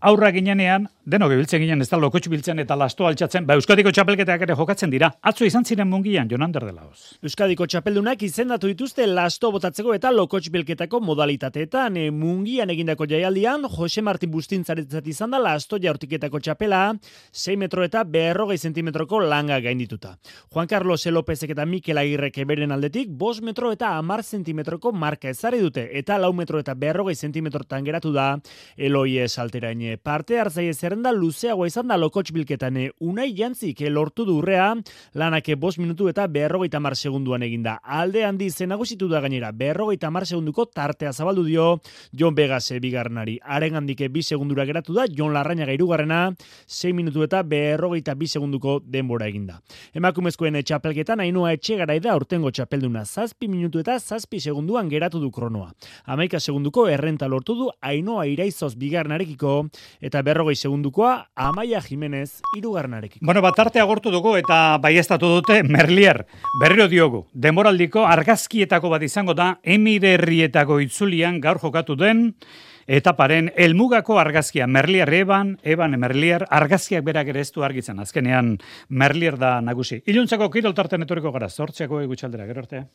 aurra 0.00 0.30
ginenean, 0.30 0.86
denok 1.08 1.32
biltzen 1.32 1.62
ginen, 1.62 1.80
ez 1.82 1.88
da 1.90 1.98
lokotxu 1.98 2.30
biltzen 2.30 2.60
eta 2.62 2.76
lasto 2.78 3.06
altxatzen, 3.08 3.46
ba 3.48 3.56
Euskadiko 3.58 3.90
txapelketak 3.90 4.44
ere 4.44 4.54
jokatzen 4.54 4.92
dira. 4.92 5.08
Atzo 5.26 5.46
izan 5.46 5.64
ziren 5.64 5.88
mungian, 5.90 6.28
Jonander 6.30 6.66
de 6.68 6.74
Laos. 6.76 7.16
Euskadiko 7.24 7.66
txapeldunak 7.66 8.22
izendatu 8.22 8.70
dituzte 8.70 9.06
lasto 9.08 9.50
botatzeko 9.50 9.94
eta 9.96 10.12
lokotxu 10.14 10.52
bilketako 10.54 11.00
modalitateetan. 11.02 11.96
E, 11.96 12.10
mungian 12.14 12.70
egindako 12.70 13.08
jaialdian, 13.10 13.66
Jose 13.72 14.04
Martin 14.04 14.30
Bustintzaretzat 14.30 15.08
izan 15.10 15.34
da 15.34 15.40
lasto 15.42 15.80
jaurtiketako 15.82 16.42
txapela, 16.44 16.82
6 17.32 17.56
metro 17.58 17.82
eta 17.82 18.04
berrogei 18.04 18.58
zentimetroko 18.58 19.20
langa 19.24 19.58
gaindituta. 19.64 20.14
Juan 20.52 20.68
Carlos 20.70 21.06
Lopezek 21.06 21.56
eta 21.56 21.66
Mikel 21.66 21.98
Agirrek 21.98 22.38
beren 22.46 22.72
aldetik, 22.76 23.10
5 23.18 23.42
metro 23.42 23.72
eta 23.72 23.96
amar 23.96 24.22
zentimetroko 24.22 24.92
marka 24.92 25.32
ezari 25.32 25.58
dute, 25.64 25.88
eta 25.98 26.18
lau 26.18 26.32
metro 26.32 26.60
eta 26.60 26.74
berrogei 26.78 27.16
zentimetrotan 27.16 27.84
geratu 27.84 28.12
da, 28.12 28.36
Eloi 28.76 29.26
salterain 29.26 29.87
parte 29.96 30.38
hartzaile 30.38 30.74
zerrenda 30.74 31.12
luzeagoa 31.12 31.66
izan 31.66 31.88
da 31.88 31.96
lokotx 31.96 32.32
bilketan 32.32 32.76
unai 33.00 33.32
jantzik 33.36 33.80
lortu 33.88 34.24
durrea 34.24 34.74
lanake 35.14 35.56
bos 35.56 35.78
minutu 35.78 36.08
eta 36.08 36.26
berrogeita 36.26 36.80
mar 36.80 36.96
segunduan 36.96 37.42
eginda. 37.42 37.78
Alde 37.82 38.24
handi 38.24 38.50
zenagusitu 38.50 39.08
da 39.08 39.20
gainera 39.20 39.52
berrogeita 39.52 40.10
mar 40.10 40.26
segunduko 40.26 40.66
tartea 40.66 41.12
zabaldu 41.12 41.44
dio 41.44 41.80
Jon 42.12 42.34
Begase 42.34 42.80
bigarnari. 42.80 43.38
Haren 43.42 43.74
handike 43.74 44.08
bi 44.08 44.22
segundura 44.22 44.64
geratu 44.64 44.94
da 44.94 45.06
Jon 45.06 45.32
Larraina 45.32 45.66
gairugarrena 45.66 46.34
6 46.66 46.92
minutu 46.92 47.22
eta 47.22 47.42
berrogeita 47.42 48.14
bi 48.14 48.26
segunduko 48.26 48.80
denbora 48.84 49.26
eginda. 49.26 49.60
Emakumezkoen 49.94 50.60
txapelketan 50.62 51.20
ainua 51.20 51.52
etxe 51.56 51.76
garaida 51.80 52.16
urtengo 52.16 52.50
txapelduna 52.50 53.04
zazpi 53.04 53.48
minutu 53.48 53.80
eta 53.80 53.98
zazpi 53.98 54.40
segunduan 54.40 54.88
geratu 54.88 55.20
du 55.20 55.30
kronoa. 55.30 55.72
Amaika 56.04 56.40
segunduko 56.40 56.88
errenta 56.88 57.28
lortu 57.28 57.54
du 57.54 57.70
ainoa 57.80 58.26
iraizoz 58.26 58.74
bigarnarekiko 58.76 59.68
eta 60.00 60.22
berrogei 60.22 60.56
segundukoa 60.56 61.28
Amaia 61.34 61.80
Jimenez 61.80 62.40
irugarnarekin. 62.56 63.20
Bueno, 63.24 63.42
bat 63.42 63.58
arte 63.58 63.80
agortu 63.80 64.10
dugu 64.10 64.36
eta 64.36 64.78
bai 64.78 64.96
dute 65.18 65.62
Merlier. 65.62 66.26
Berriro 66.60 66.88
diogu, 66.88 67.26
demoraldiko 67.32 68.06
argazkietako 68.06 68.88
bat 68.88 69.02
izango 69.02 69.34
da 69.34 69.58
emiderrietako 69.62 70.80
itzulian 70.80 71.40
gaur 71.40 71.58
jokatu 71.58 71.96
den 71.96 72.34
etaparen 72.88 73.52
elmugako 73.56 74.18
argazkia 74.18 74.66
Merlier 74.66 75.12
Eban, 75.12 75.58
Eban 75.62 75.98
Merlier, 76.00 76.46
argazkiak 76.48 77.04
berak 77.04 77.28
ere 77.28 77.44
ez 77.44 77.52
du 77.52 77.62
argitzen, 77.62 78.00
azkenean 78.00 78.56
Merlier 78.88 79.36
da 79.36 79.60
nagusi. 79.60 80.00
Iluntzako 80.06 80.48
kiroltarten 80.50 81.04
etoriko 81.04 81.32
gara, 81.34 81.50
zortziako 81.50 82.00
egutxaldera, 82.06 82.48
gero 82.48 82.64
artea. 82.64 82.86